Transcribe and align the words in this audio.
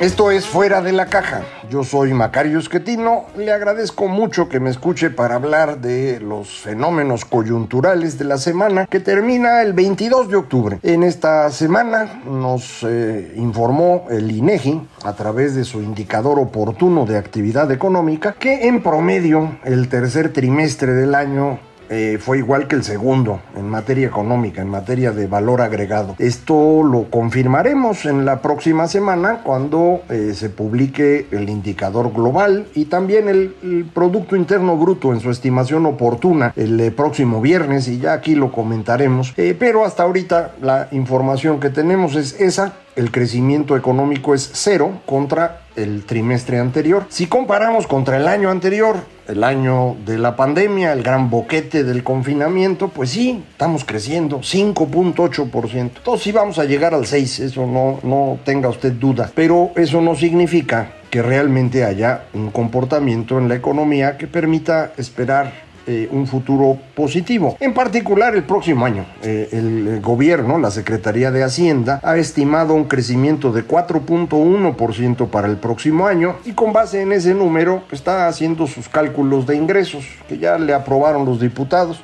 Esto 0.00 0.30
es 0.30 0.46
Fuera 0.46 0.80
de 0.80 0.92
la 0.92 1.06
Caja. 1.06 1.42
Yo 1.68 1.82
soy 1.82 2.14
Macario 2.14 2.60
Esquetino. 2.60 3.24
Le 3.36 3.50
agradezco 3.50 4.06
mucho 4.06 4.48
que 4.48 4.60
me 4.60 4.70
escuche 4.70 5.10
para 5.10 5.34
hablar 5.34 5.80
de 5.80 6.20
los 6.20 6.60
fenómenos 6.60 7.24
coyunturales 7.24 8.16
de 8.16 8.24
la 8.24 8.38
semana 8.38 8.86
que 8.86 9.00
termina 9.00 9.60
el 9.60 9.72
22 9.72 10.28
de 10.28 10.36
octubre. 10.36 10.78
En 10.84 11.02
esta 11.02 11.50
semana 11.50 12.22
nos 12.24 12.84
eh, 12.84 13.32
informó 13.38 14.06
el 14.08 14.30
INEGI 14.30 14.86
a 15.02 15.14
través 15.14 15.56
de 15.56 15.64
su 15.64 15.82
indicador 15.82 16.38
oportuno 16.38 17.04
de 17.04 17.18
actividad 17.18 17.72
económica 17.72 18.36
que 18.38 18.68
en 18.68 18.84
promedio 18.84 19.58
el 19.64 19.88
tercer 19.88 20.32
trimestre 20.32 20.92
del 20.92 21.16
año 21.16 21.58
eh, 21.90 22.18
fue 22.20 22.38
igual 22.38 22.68
que 22.68 22.76
el 22.76 22.84
segundo 22.84 23.40
en 23.56 23.68
materia 23.68 24.06
económica, 24.06 24.62
en 24.62 24.68
materia 24.68 25.12
de 25.12 25.26
valor 25.26 25.60
agregado. 25.60 26.14
Esto 26.18 26.82
lo 26.82 27.10
confirmaremos 27.10 28.04
en 28.04 28.24
la 28.24 28.42
próxima 28.42 28.88
semana 28.88 29.40
cuando 29.42 30.02
eh, 30.08 30.32
se 30.34 30.50
publique 30.50 31.26
el 31.30 31.48
indicador 31.48 32.12
global 32.12 32.66
y 32.74 32.86
también 32.86 33.28
el, 33.28 33.54
Producto 33.94 34.36
Interno 34.36 34.76
Bruto 34.76 35.12
en 35.12 35.20
su 35.20 35.30
estimación 35.30 35.86
oportuna 35.86 36.52
el 36.56 36.78
eh, 36.80 36.90
próximo 36.90 37.40
viernes 37.40 37.88
y 37.88 37.98
ya 37.98 38.12
aquí 38.12 38.34
lo 38.34 38.52
comentaremos. 38.52 39.32
pero 39.58 39.84
hasta 39.84 40.02
ahorita 40.02 40.52
la 40.60 40.88
información 40.92 41.60
que 41.60 41.70
tenemos 41.70 42.16
es 42.16 42.40
esa. 42.40 42.74
El 42.96 43.12
crecimiento 43.12 43.76
económico 43.76 44.34
es 44.34 44.50
cero 44.52 45.00
contra 45.06 45.62
el 45.76 46.04
trimestre 46.04 46.58
anterior. 46.58 47.04
Si 47.08 47.26
comparamos 47.26 47.86
contra 47.86 48.16
el 48.16 48.26
año 48.26 48.50
anterior, 48.50 48.96
el 49.28 49.44
año 49.44 49.96
de 50.04 50.18
la 50.18 50.34
pandemia, 50.34 50.92
el 50.92 51.02
gran 51.02 51.30
boquete 51.30 51.84
del 51.84 52.02
confinamiento, 52.02 52.88
pues 52.88 53.10
sí, 53.10 53.44
estamos 53.50 53.84
creciendo 53.84 54.40
5.8%. 54.40 55.74
Entonces 55.74 56.24
sí 56.24 56.32
vamos 56.32 56.58
a 56.58 56.64
llegar 56.64 56.94
al 56.94 57.06
6, 57.06 57.40
eso 57.40 57.66
no, 57.66 58.00
no 58.02 58.38
tenga 58.44 58.68
usted 58.68 58.92
duda. 58.92 59.30
Pero 59.34 59.70
eso 59.76 60.00
no 60.00 60.14
significa 60.14 60.92
que 61.10 61.22
realmente 61.22 61.84
haya 61.84 62.24
un 62.34 62.50
comportamiento 62.50 63.38
en 63.38 63.48
la 63.48 63.54
economía 63.54 64.16
que 64.16 64.26
permita 64.26 64.92
esperar 64.96 65.67
eh, 65.90 66.06
un 66.12 66.26
futuro 66.26 66.76
positivo. 66.94 67.56
En 67.60 67.72
particular, 67.72 68.34
el 68.34 68.42
próximo 68.42 68.84
año, 68.84 69.06
eh, 69.22 69.48
el 69.52 70.02
gobierno, 70.02 70.58
la 70.58 70.70
Secretaría 70.70 71.30
de 71.30 71.42
Hacienda, 71.42 71.98
ha 72.02 72.18
estimado 72.18 72.74
un 72.74 72.84
crecimiento 72.84 73.52
de 73.52 73.66
4.1% 73.66 75.28
para 75.28 75.48
el 75.48 75.56
próximo 75.56 76.06
año 76.06 76.36
y 76.44 76.52
con 76.52 76.74
base 76.74 77.00
en 77.00 77.12
ese 77.12 77.32
número 77.32 77.84
está 77.90 78.28
haciendo 78.28 78.66
sus 78.66 78.86
cálculos 78.86 79.46
de 79.46 79.56
ingresos 79.56 80.04
que 80.28 80.36
ya 80.36 80.58
le 80.58 80.74
aprobaron 80.74 81.24
los 81.24 81.40
diputados. 81.40 82.02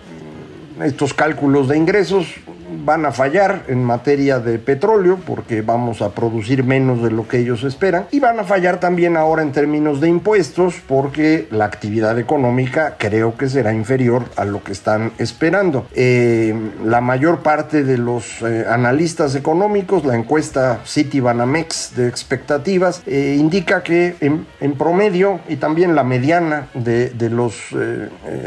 Estos 0.83 1.13
cálculos 1.13 1.69
de 1.69 1.77
ingresos 1.77 2.27
van 2.85 3.07
a 3.07 3.13
fallar 3.13 3.65
en 3.69 3.83
materia 3.85 4.39
de 4.39 4.59
petróleo 4.59 5.19
porque 5.25 5.63
vamos 5.63 6.03
a 6.03 6.11
producir 6.11 6.65
menos 6.65 7.03
de 7.03 7.11
lo 7.11 7.29
que 7.29 7.39
ellos 7.39 7.65
esperan 7.65 8.07
y 8.11 8.21
van 8.21 8.39
a 8.41 8.45
fallar 8.45 8.81
también 8.81 9.17
ahora 9.17 9.43
en 9.43 9.53
términos 9.53 10.01
de 10.01 10.09
impuestos 10.09 10.77
porque 10.87 11.49
la 11.51 11.65
actividad 11.65 12.19
económica 12.19 12.97
creo 12.99 13.37
que 13.37 13.49
será 13.49 13.73
inferior 13.73 14.25
a 14.37 14.45
lo 14.45 14.63
que 14.63 14.73
están 14.73 15.13
esperando. 15.19 15.87
Eh, 15.95 16.55
la 16.85 17.01
mayor 17.01 17.43
parte 17.43 17.85
de 17.85 17.99
los 17.99 18.43
eh, 18.43 18.65
analistas 18.69 19.35
económicos, 19.35 20.05
la 20.05 20.17
encuesta 20.17 20.81
Citibanamex 20.87 21.95
de 21.97 22.09
expectativas, 22.09 23.03
eh, 23.07 23.37
indica 23.39 23.83
que 23.83 24.17
en, 24.21 24.47
en, 24.61 24.75
promedio 24.75 25.41
y 25.49 25.57
también 25.57 25.95
la 25.95 26.03
mediana 26.03 26.69
de, 26.75 27.11
de 27.11 27.31
los 27.31 27.55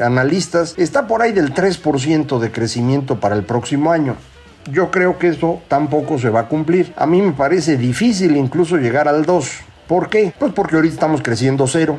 analistas 0.02 0.76
está 0.78 1.08
por 1.08 1.22
ahí 1.22 1.32
del 1.32 1.54
3% 1.54 2.40
de 2.40 2.52
crecimiento 2.52 3.20
para 3.20 3.36
el 3.36 3.44
próximo 3.44 3.92
año. 3.92 4.17
Yo 4.72 4.92
creo 4.92 5.18
que 5.18 5.30
eso 5.30 5.62
tampoco 5.68 6.18
se 6.18 6.30
va 6.30 6.42
a 6.42 6.48
cumplir. 6.48 6.94
A 6.96 7.06
mí 7.06 7.22
me 7.22 7.32
parece 7.32 7.78
difícil 7.78 8.36
incluso 8.36 8.78
llegar 8.78 9.08
al 9.08 9.26
2. 9.26 9.50
¿Por 9.88 10.10
qué? 10.10 10.34
Pues 10.38 10.52
porque 10.54 10.76
ahorita 10.76 10.94
estamos 10.94 11.22
creciendo 11.22 11.68
cero 11.68 11.98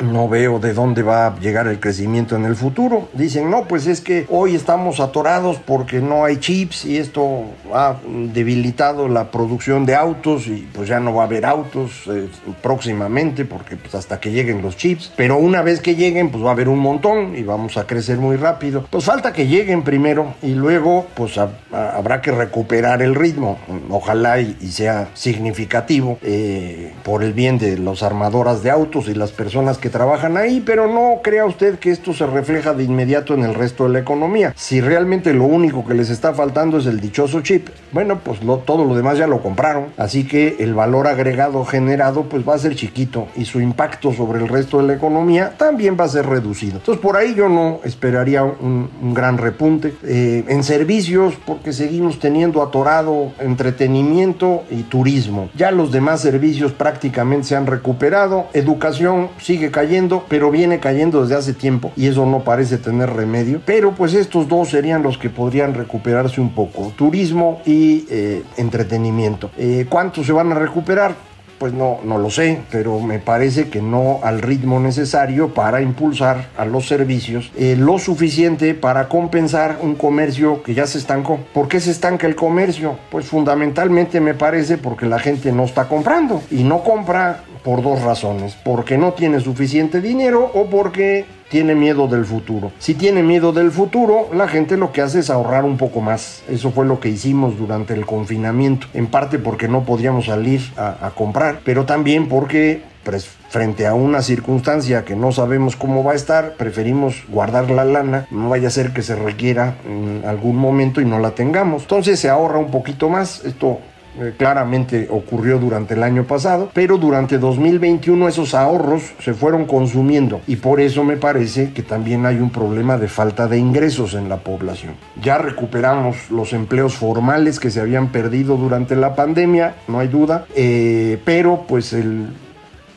no 0.00 0.28
veo 0.28 0.58
de 0.58 0.74
dónde 0.74 1.02
va 1.02 1.26
a 1.26 1.38
llegar 1.38 1.68
el 1.68 1.80
crecimiento 1.80 2.36
en 2.36 2.44
el 2.44 2.56
futuro. 2.56 3.08
Dicen, 3.12 3.50
no, 3.50 3.64
pues 3.64 3.86
es 3.86 4.00
que 4.00 4.26
hoy 4.28 4.54
estamos 4.54 5.00
atorados 5.00 5.58
porque 5.64 6.00
no 6.00 6.24
hay 6.24 6.38
chips 6.38 6.84
y 6.84 6.98
esto 6.98 7.44
ha 7.72 7.96
debilitado 8.32 9.08
la 9.08 9.30
producción 9.30 9.86
de 9.86 9.94
autos 9.94 10.46
y 10.46 10.68
pues 10.72 10.88
ya 10.88 11.00
no 11.00 11.14
va 11.14 11.22
a 11.22 11.26
haber 11.26 11.46
autos 11.46 12.02
eh, 12.08 12.28
próximamente 12.62 13.44
porque 13.44 13.76
pues 13.76 13.94
hasta 13.94 14.20
que 14.20 14.32
lleguen 14.32 14.62
los 14.62 14.76
chips. 14.76 15.12
Pero 15.16 15.36
una 15.36 15.62
vez 15.62 15.80
que 15.80 15.94
lleguen 15.94 16.30
pues 16.30 16.44
va 16.44 16.48
a 16.48 16.52
haber 16.52 16.68
un 16.68 16.78
montón 16.78 17.36
y 17.36 17.42
vamos 17.42 17.76
a 17.76 17.86
crecer 17.86 18.18
muy 18.18 18.36
rápido. 18.36 18.86
Pues 18.90 19.04
falta 19.04 19.32
que 19.32 19.46
lleguen 19.46 19.82
primero 19.82 20.34
y 20.42 20.54
luego 20.54 21.06
pues 21.14 21.38
habrá 21.38 22.20
que 22.20 22.32
recuperar 22.32 23.02
el 23.02 23.14
ritmo. 23.14 23.58
Ojalá 23.90 24.40
y, 24.40 24.54
sea 24.74 25.08
significativo 25.14 26.18
eh, 26.22 26.92
por 27.04 27.22
el 27.22 27.32
bien 27.32 27.58
de 27.58 27.78
las 27.78 28.02
armadoras 28.02 28.62
de 28.62 28.70
autos 28.70 29.08
y 29.08 29.14
las 29.14 29.30
personas 29.30 29.78
que 29.78 29.83
trabajan 29.90 30.36
ahí, 30.36 30.62
pero 30.64 30.86
no 30.86 31.20
crea 31.22 31.46
usted 31.46 31.78
que 31.78 31.90
esto 31.90 32.12
se 32.12 32.26
refleja 32.26 32.74
de 32.74 32.84
inmediato 32.84 33.34
en 33.34 33.44
el 33.44 33.54
resto 33.54 33.84
de 33.84 33.90
la 33.90 33.98
economía. 34.00 34.52
Si 34.56 34.80
realmente 34.80 35.32
lo 35.32 35.44
único 35.44 35.84
que 35.84 35.94
les 35.94 36.10
está 36.10 36.34
faltando 36.34 36.78
es 36.78 36.86
el 36.86 37.00
dichoso 37.00 37.40
chip, 37.40 37.68
bueno, 37.92 38.20
pues 38.20 38.40
todo 38.64 38.84
lo 38.84 38.94
demás 38.94 39.18
ya 39.18 39.26
lo 39.26 39.42
compraron, 39.42 39.86
así 39.96 40.26
que 40.26 40.56
el 40.60 40.74
valor 40.74 41.06
agregado 41.06 41.64
generado 41.64 42.24
pues 42.24 42.46
va 42.48 42.54
a 42.54 42.58
ser 42.58 42.74
chiquito 42.74 43.28
y 43.36 43.44
su 43.44 43.60
impacto 43.60 44.12
sobre 44.12 44.40
el 44.40 44.48
resto 44.48 44.78
de 44.78 44.86
la 44.86 44.94
economía 44.94 45.54
también 45.56 45.96
va 45.98 46.04
a 46.04 46.08
ser 46.08 46.26
reducido. 46.26 46.76
Entonces 46.76 47.02
por 47.02 47.16
ahí 47.16 47.34
yo 47.34 47.48
no 47.48 47.80
esperaría 47.84 48.42
un, 48.42 49.14
gran 49.14 49.38
repunte. 49.38 49.94
Eh, 50.02 50.44
en 50.48 50.64
servicios, 50.64 51.34
porque 51.46 51.72
seguimos 51.72 52.18
teniendo 52.18 52.62
atorado 52.62 53.32
entretenimiento 53.38 54.64
y 54.70 54.82
turismo. 54.82 55.48
Ya 55.54 55.70
los 55.70 55.92
demás 55.92 56.20
servicios 56.20 56.72
prácticamente 56.72 57.48
se 57.48 57.56
han 57.56 57.66
recuperado. 57.66 58.46
Educación 58.52 59.28
sigue 59.38 59.70
cayendo, 59.74 60.24
pero 60.28 60.52
viene 60.52 60.78
cayendo 60.78 61.22
desde 61.22 61.34
hace 61.34 61.52
tiempo 61.52 61.92
y 61.96 62.06
eso 62.06 62.24
no 62.24 62.44
parece 62.44 62.78
tener 62.78 63.10
remedio. 63.10 63.60
Pero 63.66 63.92
pues 63.92 64.14
estos 64.14 64.48
dos 64.48 64.70
serían 64.70 65.02
los 65.02 65.18
que 65.18 65.30
podrían 65.30 65.74
recuperarse 65.74 66.40
un 66.40 66.54
poco, 66.54 66.92
turismo 66.96 67.60
y 67.66 68.06
eh, 68.08 68.44
entretenimiento. 68.56 69.50
Eh, 69.58 69.86
¿Cuántos 69.90 70.26
se 70.26 70.32
van 70.32 70.52
a 70.52 70.54
recuperar? 70.54 71.33
Pues 71.64 71.72
no, 71.72 72.00
no 72.04 72.18
lo 72.18 72.28
sé, 72.28 72.60
pero 72.70 73.00
me 73.00 73.18
parece 73.18 73.70
que 73.70 73.80
no 73.80 74.20
al 74.22 74.42
ritmo 74.42 74.80
necesario 74.80 75.54
para 75.54 75.80
impulsar 75.80 76.50
a 76.58 76.66
los 76.66 76.86
servicios 76.86 77.50
eh, 77.56 77.74
lo 77.74 77.98
suficiente 77.98 78.74
para 78.74 79.08
compensar 79.08 79.78
un 79.80 79.94
comercio 79.94 80.62
que 80.62 80.74
ya 80.74 80.86
se 80.86 80.98
estancó. 80.98 81.38
¿Por 81.54 81.68
qué 81.68 81.80
se 81.80 81.90
estanca 81.90 82.26
el 82.26 82.36
comercio? 82.36 82.98
Pues 83.10 83.24
fundamentalmente 83.24 84.20
me 84.20 84.34
parece 84.34 84.76
porque 84.76 85.06
la 85.06 85.18
gente 85.18 85.52
no 85.52 85.64
está 85.64 85.88
comprando 85.88 86.42
y 86.50 86.64
no 86.64 86.84
compra 86.84 87.44
por 87.62 87.82
dos 87.82 88.02
razones, 88.02 88.58
porque 88.62 88.98
no 88.98 89.14
tiene 89.14 89.40
suficiente 89.40 90.02
dinero 90.02 90.50
o 90.52 90.66
porque 90.66 91.24
tiene 91.54 91.76
miedo 91.76 92.08
del 92.08 92.24
futuro. 92.24 92.72
Si 92.80 92.94
tiene 92.94 93.22
miedo 93.22 93.52
del 93.52 93.70
futuro, 93.70 94.28
la 94.34 94.48
gente 94.48 94.76
lo 94.76 94.90
que 94.90 95.02
hace 95.02 95.20
es 95.20 95.30
ahorrar 95.30 95.64
un 95.64 95.76
poco 95.76 96.00
más. 96.00 96.42
Eso 96.48 96.72
fue 96.72 96.84
lo 96.84 96.98
que 96.98 97.10
hicimos 97.10 97.56
durante 97.56 97.94
el 97.94 98.06
confinamiento, 98.06 98.88
en 98.92 99.06
parte 99.06 99.38
porque 99.38 99.68
no 99.68 99.84
podíamos 99.84 100.26
salir 100.26 100.62
a, 100.76 101.12
comprar, 101.14 101.60
pero 101.64 101.84
también 101.84 102.28
porque 102.28 102.82
pues, 103.04 103.28
frente 103.50 103.86
a 103.86 103.94
una 103.94 104.20
circunstancia 104.20 105.04
que 105.04 105.14
no 105.14 105.30
sabemos 105.30 105.76
cómo 105.76 106.02
va 106.02 106.10
a 106.10 106.16
estar, 106.16 106.54
preferimos 106.54 107.22
guardar 107.28 107.70
la 107.70 107.84
lana, 107.84 108.26
no 108.32 108.48
vaya 108.48 108.66
a 108.66 108.72
ser 108.72 108.92
que 108.92 109.02
se 109.02 109.14
requiera 109.14 109.76
en 109.86 110.24
algún 110.26 110.56
momento 110.56 111.00
y 111.00 111.04
no 111.04 111.20
la 111.20 111.36
tengamos. 111.36 111.82
Entonces 111.82 112.18
se 112.18 112.30
ahorra 112.30 112.58
un 112.58 112.72
poquito 112.72 113.08
más, 113.08 113.44
esto 113.44 113.78
eh, 114.20 114.34
claramente 114.36 115.08
ocurrió 115.10 115.58
durante 115.58 115.94
el 115.94 116.02
año 116.02 116.24
pasado, 116.24 116.70
pero 116.72 116.98
durante 116.98 117.38
2021 117.38 118.28
esos 118.28 118.54
ahorros 118.54 119.02
se 119.18 119.34
fueron 119.34 119.64
consumiendo 119.64 120.40
y 120.46 120.56
por 120.56 120.80
eso 120.80 121.02
me 121.02 121.16
parece 121.16 121.72
que 121.72 121.82
también 121.82 122.24
hay 122.24 122.36
un 122.36 122.50
problema 122.50 122.96
de 122.96 123.08
falta 123.08 123.48
de 123.48 123.58
ingresos 123.58 124.14
en 124.14 124.28
la 124.28 124.36
población. 124.36 124.94
Ya 125.20 125.38
recuperamos 125.38 126.30
los 126.30 126.52
empleos 126.52 126.94
formales 126.94 127.58
que 127.58 127.70
se 127.70 127.80
habían 127.80 128.12
perdido 128.12 128.56
durante 128.56 128.94
la 128.94 129.16
pandemia, 129.16 129.74
no 129.88 129.98
hay 129.98 130.08
duda, 130.08 130.46
eh, 130.54 131.18
pero 131.24 131.64
pues 131.66 131.92
el, 131.92 132.28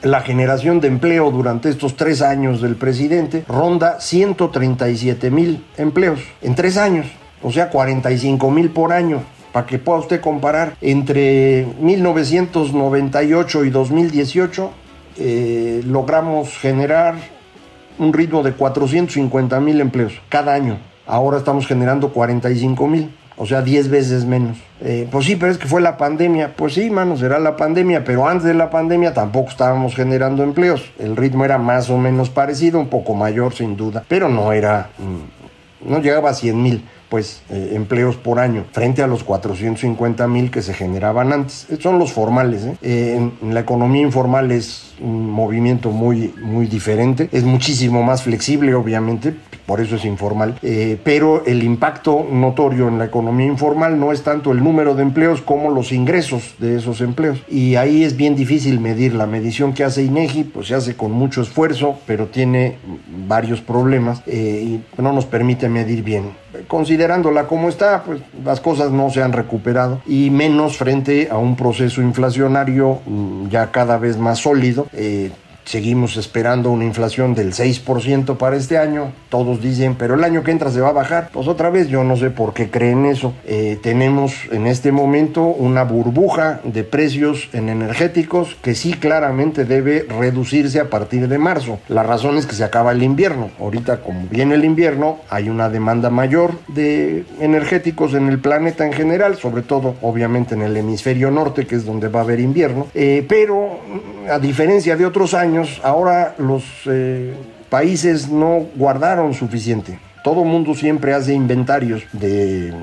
la 0.03 0.21
generación 0.21 0.79
de 0.79 0.87
empleo 0.87 1.31
durante 1.31 1.69
estos 1.69 1.95
tres 1.95 2.21
años 2.21 2.61
del 2.61 2.75
presidente 2.75 3.43
ronda 3.47 3.99
137 3.99 5.31
mil 5.31 5.65
empleos 5.77 6.19
en 6.43 6.53
tres 6.53 6.77
años, 6.77 7.07
o 7.41 7.51
sea 7.51 7.69
45 7.69 8.51
mil 8.51 8.69
por 8.69 8.93
año 8.93 9.23
para 9.57 9.65
que 9.65 9.79
pueda 9.79 9.97
usted 9.97 10.21
comparar 10.21 10.77
entre 10.81 11.65
1998 11.79 13.65
y 13.65 13.71
2018 13.71 14.71
eh, 15.17 15.81
logramos 15.83 16.55
generar 16.59 17.15
un 17.97 18.13
ritmo 18.13 18.43
de 18.43 18.51
450 18.51 19.59
mil 19.59 19.81
empleos 19.81 20.13
cada 20.29 20.53
año. 20.53 20.77
Ahora 21.07 21.39
estamos 21.39 21.65
generando 21.65 22.13
45 22.13 22.87
mil, 22.87 23.11
o 23.35 23.47
sea, 23.47 23.63
10 23.63 23.89
veces 23.89 24.25
menos. 24.25 24.59
Eh, 24.79 25.07
pues 25.11 25.25
sí, 25.25 25.35
pero 25.35 25.51
es 25.51 25.57
que 25.57 25.65
fue 25.65 25.81
la 25.81 25.97
pandemia. 25.97 26.53
Pues 26.55 26.75
sí, 26.75 26.91
mano, 26.91 27.17
será 27.17 27.39
la 27.39 27.57
pandemia, 27.57 28.03
pero 28.03 28.27
antes 28.27 28.43
de 28.43 28.53
la 28.53 28.69
pandemia 28.69 29.15
tampoco 29.15 29.49
estábamos 29.49 29.95
generando 29.95 30.43
empleos. 30.43 30.91
El 30.99 31.15
ritmo 31.15 31.45
era 31.45 31.57
más 31.57 31.89
o 31.89 31.97
menos 31.97 32.29
parecido, 32.29 32.79
un 32.79 32.89
poco 32.89 33.15
mayor 33.15 33.55
sin 33.55 33.75
duda, 33.75 34.03
pero 34.07 34.29
no 34.29 34.51
era, 34.51 34.91
mm, 34.99 35.89
no 35.89 35.99
llegaba 35.99 36.29
a 36.29 36.35
100 36.35 36.61
mil 36.61 36.83
pues 37.09 37.41
eh, 37.49 37.71
empleos 37.73 38.15
por 38.15 38.39
año 38.39 38.65
frente 38.71 39.01
a 39.01 39.07
los 39.07 39.23
450 39.23 40.27
mil 40.27 40.51
que 40.51 40.61
se 40.61 40.73
generaban 40.73 41.31
antes. 41.31 41.67
Son 41.79 41.99
los 41.99 42.11
formales. 42.11 42.63
¿eh? 42.63 42.77
Eh, 42.81 43.31
en, 43.41 43.53
la 43.53 43.61
economía 43.61 44.01
informal 44.01 44.51
es 44.51 44.93
un 44.99 45.29
movimiento 45.29 45.91
muy, 45.91 46.33
muy 46.41 46.67
diferente. 46.67 47.29
Es 47.31 47.43
muchísimo 47.43 48.03
más 48.03 48.23
flexible, 48.23 48.73
obviamente, 48.73 49.33
por 49.65 49.79
eso 49.79 49.95
es 49.95 50.05
informal. 50.05 50.59
pero 51.03 51.45
el 51.45 51.63
impacto 51.63 52.25
notorio 52.29 52.87
en 52.87 52.97
la 52.97 53.05
economía 53.05 53.45
informal 53.45 53.99
no 53.99 54.11
es 54.11 54.23
tanto 54.23 54.51
el 54.51 54.63
número 54.63 54.95
de 54.95 55.03
empleos 55.03 55.41
como 55.41 55.69
los 55.69 55.91
ingresos 55.91 56.55
de 56.59 56.77
esos 56.77 57.01
empleos. 57.01 57.39
Y 57.47 57.75
ahí 57.75 58.03
es 58.03 58.17
bien 58.17 58.35
difícil 58.35 58.79
medir. 58.79 59.13
La 59.13 59.27
medición 59.27 59.73
que 59.73 59.83
hace 59.83 60.03
INEGI, 60.03 60.45
pues 60.45 60.67
se 60.67 60.75
hace 60.75 60.95
con 60.95 61.11
mucho 61.11 61.41
esfuerzo, 61.41 61.97
pero 62.05 62.27
tiene 62.27 62.77
varios 63.27 63.61
problemas 63.61 64.23
y 64.27 64.81
no 64.97 65.13
nos 65.13 65.25
permite 65.25 65.69
medir 65.69 66.03
bien 66.03 66.31
considerándola 66.67 67.47
como 67.47 67.69
está, 67.69 68.03
pues 68.03 68.21
las 68.43 68.59
cosas 68.59 68.91
no 68.91 69.09
se 69.09 69.21
han 69.23 69.33
recuperado 69.33 70.01
y 70.05 70.29
menos 70.29 70.77
frente 70.77 71.29
a 71.31 71.37
un 71.37 71.55
proceso 71.55 72.01
inflacionario 72.01 72.99
mm, 73.05 73.47
ya 73.49 73.71
cada 73.71 73.97
vez 73.97 74.17
más 74.17 74.39
sólido. 74.39 74.87
Eh, 74.93 75.31
Seguimos 75.67 76.15
esperando 76.15 76.71
una 76.71 76.85
inflación 76.85 77.35
del 77.35 77.51
6% 77.51 78.37
para 78.37 78.55
este 78.55 78.77
año. 78.77 79.11
Todos 79.27 79.61
dicen, 79.61 79.95
pero 79.95 80.15
el 80.15 80.23
año 80.23 80.41
que 80.41 80.51
entra 80.51 80.71
se 80.71 80.79
va 80.79 80.89
a 80.89 80.93
bajar. 80.93 81.29
Pues 81.33 81.49
otra 81.49 81.69
vez, 81.69 81.89
yo 81.89 82.05
no 82.05 82.15
sé 82.15 82.29
por 82.29 82.53
qué 82.53 82.69
creen 82.69 83.05
eso. 83.05 83.33
Eh, 83.45 83.77
tenemos 83.83 84.33
en 84.49 84.65
este 84.65 84.93
momento 84.93 85.43
una 85.43 85.83
burbuja 85.83 86.61
de 86.63 86.85
precios 86.85 87.49
en 87.51 87.67
energéticos 87.67 88.55
que 88.61 88.75
sí 88.75 88.93
claramente 88.93 89.65
debe 89.65 90.05
reducirse 90.07 90.79
a 90.79 90.89
partir 90.89 91.27
de 91.27 91.37
marzo. 91.37 91.79
La 91.89 92.01
razón 92.01 92.37
es 92.37 92.45
que 92.45 92.55
se 92.55 92.63
acaba 92.63 92.93
el 92.93 93.03
invierno. 93.03 93.49
Ahorita, 93.59 93.99
como 93.99 94.25
viene 94.29 94.55
el 94.55 94.63
invierno, 94.63 95.17
hay 95.29 95.49
una 95.49 95.67
demanda 95.67 96.09
mayor 96.09 96.53
de 96.69 97.25
energéticos 97.41 98.13
en 98.13 98.29
el 98.29 98.39
planeta 98.39 98.85
en 98.85 98.93
general, 98.93 99.35
sobre 99.35 99.63
todo, 99.63 99.95
obviamente, 100.01 100.55
en 100.55 100.61
el 100.61 100.77
hemisferio 100.77 101.29
norte, 101.29 101.67
que 101.67 101.75
es 101.75 101.83
donde 101.83 102.07
va 102.07 102.21
a 102.21 102.23
haber 102.23 102.39
invierno. 102.39 102.87
Eh, 102.95 103.25
pero, 103.27 103.81
a 104.31 104.39
diferencia 104.39 104.95
de 104.95 105.05
otros 105.05 105.33
años, 105.33 105.56
ahora 105.83 106.35
los 106.37 106.63
eh, 106.85 107.33
países 107.69 108.29
no 108.29 108.65
guardaron 108.75 109.33
suficiente. 109.33 109.99
Todo 110.23 110.43
mundo 110.43 110.73
siempre 110.73 111.13
hace 111.13 111.33
inventarios 111.33 112.03
de 112.11 112.73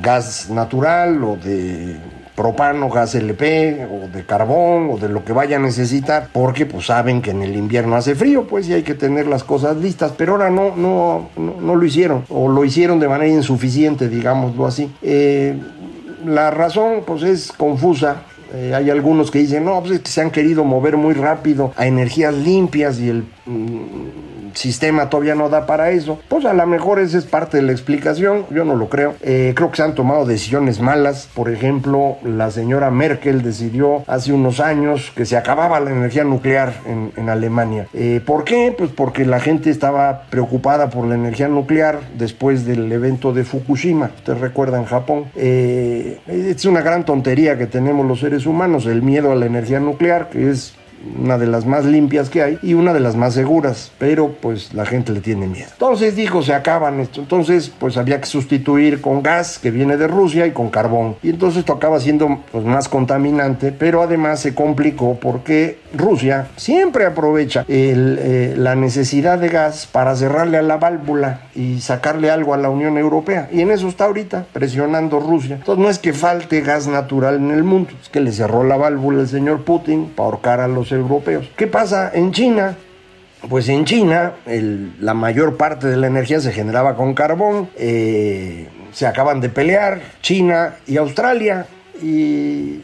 gas 0.00 0.48
natural 0.50 1.22
o 1.22 1.36
de 1.36 1.96
propano, 2.34 2.88
gas 2.88 3.14
LP 3.14 3.86
o 3.90 4.08
de 4.08 4.24
carbón 4.24 4.90
o 4.90 4.98
de 4.98 5.08
lo 5.08 5.24
que 5.24 5.32
vaya 5.32 5.56
a 5.56 5.60
necesitar, 5.60 6.28
porque 6.32 6.66
pues 6.66 6.86
saben 6.86 7.22
que 7.22 7.30
en 7.30 7.42
el 7.42 7.54
invierno 7.56 7.96
hace 7.96 8.14
frío, 8.14 8.46
pues 8.46 8.68
y 8.68 8.72
hay 8.72 8.82
que 8.82 8.94
tener 8.94 9.26
las 9.26 9.44
cosas 9.44 9.76
listas, 9.76 10.12
pero 10.16 10.32
ahora 10.32 10.50
no, 10.50 10.74
no, 10.76 11.28
no, 11.36 11.76
lo 11.76 11.84
hicieron, 11.84 12.24
o 12.28 12.48
lo 12.48 12.64
hicieron 12.64 12.98
de 12.98 13.08
manera 13.08 13.32
insuficiente, 13.32 14.08
digámoslo 14.08 14.66
así. 14.66 14.90
Eh, 15.02 15.56
la 16.24 16.50
razón 16.50 17.02
pues 17.06 17.22
es 17.22 17.52
confusa, 17.52 18.22
eh, 18.52 18.72
hay 18.74 18.90
algunos 18.90 19.30
que 19.30 19.38
dicen, 19.38 19.64
no, 19.64 19.82
pues 19.82 20.00
se 20.04 20.20
han 20.20 20.30
querido 20.30 20.64
mover 20.64 20.96
muy 20.96 21.14
rápido 21.14 21.72
a 21.76 21.86
energías 21.86 22.34
limpias 22.34 22.98
y 23.00 23.08
el 23.08 23.24
mm, 23.46 24.33
sistema 24.54 25.10
todavía 25.10 25.34
no 25.34 25.48
da 25.48 25.66
para 25.66 25.90
eso. 25.90 26.18
Pues 26.28 26.44
a 26.44 26.52
lo 26.52 26.66
mejor 26.66 26.98
esa 26.98 27.18
es 27.18 27.24
parte 27.24 27.58
de 27.58 27.62
la 27.62 27.72
explicación, 27.72 28.46
yo 28.50 28.64
no 28.64 28.76
lo 28.76 28.88
creo. 28.88 29.14
Eh, 29.22 29.52
creo 29.54 29.70
que 29.70 29.76
se 29.76 29.82
han 29.82 29.94
tomado 29.94 30.24
decisiones 30.24 30.80
malas. 30.80 31.28
Por 31.34 31.50
ejemplo, 31.50 32.16
la 32.24 32.50
señora 32.50 32.90
Merkel 32.90 33.42
decidió 33.42 34.04
hace 34.06 34.32
unos 34.32 34.60
años 34.60 35.12
que 35.14 35.26
se 35.26 35.36
acababa 35.36 35.80
la 35.80 35.90
energía 35.90 36.24
nuclear 36.24 36.74
en, 36.86 37.24
Alemania. 37.24 37.86
Eh, 37.94 38.20
¿Por 38.24 38.44
qué? 38.44 38.74
Pues 38.76 38.90
porque 38.90 39.24
la 39.24 39.40
gente 39.40 39.70
estaba 39.70 40.24
preocupada 40.28 40.90
por 40.90 41.06
la 41.06 41.14
energía 41.14 41.48
nuclear 41.48 42.00
después 42.18 42.66
del 42.66 42.92
evento 42.92 43.32
de 43.32 43.44
Fukushima. 43.44 44.10
Usted 44.16 44.34
recuerda 44.34 44.78
en 44.78 44.84
Japón. 44.84 45.24
Eh, 45.36 46.20
es 46.26 46.64
una 46.66 46.82
gran 46.82 47.04
tontería 47.04 47.56
que 47.56 47.66
tenemos 47.66 48.06
los 48.06 48.20
seres 48.20 48.44
humanos, 48.46 48.86
el 48.86 49.02
miedo 49.02 49.32
a 49.32 49.34
la 49.34 49.46
energía 49.46 49.80
nuclear, 49.80 50.28
que 50.28 50.50
es 50.50 50.74
una 51.18 51.38
de 51.38 51.46
las 51.46 51.66
más 51.66 51.84
limpias 51.84 52.30
que 52.30 52.42
hay 52.42 52.58
y 52.62 52.74
una 52.74 52.92
de 52.92 53.00
las 53.00 53.16
más 53.16 53.34
seguras, 53.34 53.92
pero 53.98 54.32
pues 54.40 54.74
la 54.74 54.86
gente 54.86 55.12
le 55.12 55.20
tiene 55.20 55.46
miedo. 55.46 55.68
Entonces 55.72 56.16
dijo, 56.16 56.42
se 56.42 56.54
acaban 56.54 57.00
esto, 57.00 57.20
entonces 57.20 57.72
pues 57.78 57.96
había 57.96 58.20
que 58.20 58.26
sustituir 58.26 59.00
con 59.00 59.22
gas 59.22 59.58
que 59.58 59.70
viene 59.70 59.96
de 59.96 60.08
Rusia 60.08 60.46
y 60.46 60.52
con 60.52 60.70
carbón. 60.70 61.16
Y 61.22 61.30
entonces 61.30 61.60
esto 61.60 61.72
acaba 61.72 62.00
siendo 62.00 62.40
pues 62.50 62.64
más 62.64 62.88
contaminante, 62.88 63.72
pero 63.72 64.02
además 64.02 64.40
se 64.40 64.54
complicó 64.54 65.18
porque 65.20 65.78
Rusia 65.94 66.48
siempre 66.56 67.06
aprovecha 67.06 67.64
eh, 67.68 68.54
la 68.56 68.74
necesidad 68.74 69.38
de 69.38 69.48
gas 69.48 69.86
para 69.90 70.16
cerrarle 70.16 70.58
a 70.58 70.62
la 70.62 70.76
válvula 70.76 71.40
y 71.54 71.80
sacarle 71.80 72.30
algo 72.30 72.54
a 72.54 72.56
la 72.56 72.70
Unión 72.70 72.98
Europea. 72.98 73.48
Y 73.52 73.60
en 73.60 73.70
eso 73.70 73.88
está 73.88 74.04
ahorita 74.04 74.46
presionando 74.52 75.20
Rusia. 75.20 75.56
Entonces 75.56 75.82
no 75.82 75.90
es 75.90 75.98
que 75.98 76.12
falte 76.12 76.60
gas 76.60 76.86
natural 76.86 77.36
en 77.36 77.50
el 77.50 77.64
mundo, 77.64 77.90
es 78.02 78.08
que 78.08 78.20
le 78.20 78.32
cerró 78.32 78.64
la 78.64 78.76
válvula 78.76 79.20
el 79.20 79.28
señor 79.28 79.62
Putin 79.62 80.10
para 80.14 80.26
ahorcar 80.26 80.60
a 80.60 80.68
los 80.68 80.92
europeos. 80.94 81.50
¿Qué 81.56 81.66
pasa 81.66 82.10
en 82.14 82.32
China? 82.32 82.76
Pues 83.48 83.68
en 83.68 83.84
China 83.84 84.32
la 85.00 85.14
mayor 85.14 85.56
parte 85.56 85.86
de 85.86 85.96
la 85.96 86.06
energía 86.06 86.40
se 86.40 86.52
generaba 86.52 86.96
con 86.96 87.14
carbón, 87.14 87.68
eh, 87.76 88.68
se 88.92 89.06
acaban 89.06 89.40
de 89.40 89.50
pelear 89.50 90.00
China 90.22 90.76
y 90.86 90.96
Australia 90.96 91.66
y 92.02 92.80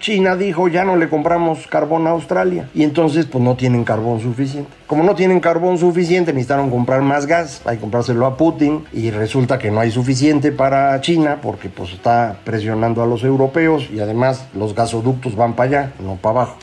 China 0.00 0.36
dijo 0.36 0.68
ya 0.68 0.84
no 0.84 0.96
le 0.96 1.08
compramos 1.08 1.66
carbón 1.66 2.06
a 2.06 2.10
Australia 2.10 2.70
y 2.72 2.84
entonces 2.84 3.26
pues 3.26 3.42
no 3.42 3.56
tienen 3.56 3.84
carbón 3.84 4.20
suficiente. 4.20 4.70
Como 4.86 5.02
no 5.02 5.14
tienen 5.14 5.40
carbón 5.40 5.76
suficiente 5.76 6.32
necesitaron 6.32 6.70
comprar 6.70 7.02
más 7.02 7.26
gas, 7.26 7.60
hay 7.66 7.76
que 7.76 7.82
comprárselo 7.82 8.24
a 8.24 8.36
Putin 8.36 8.84
y 8.92 9.10
resulta 9.10 9.58
que 9.58 9.70
no 9.70 9.80
hay 9.80 9.90
suficiente 9.90 10.52
para 10.52 10.98
China 11.00 11.40
porque 11.42 11.68
pues 11.68 11.92
está 11.92 12.38
presionando 12.44 13.02
a 13.02 13.06
los 13.06 13.24
europeos 13.24 13.88
y 13.92 14.00
además 14.00 14.46
los 14.54 14.74
gasoductos 14.74 15.36
van 15.36 15.54
para 15.54 15.68
allá, 15.68 15.92
no 16.00 16.14
para 16.16 16.40
abajo 16.42 16.56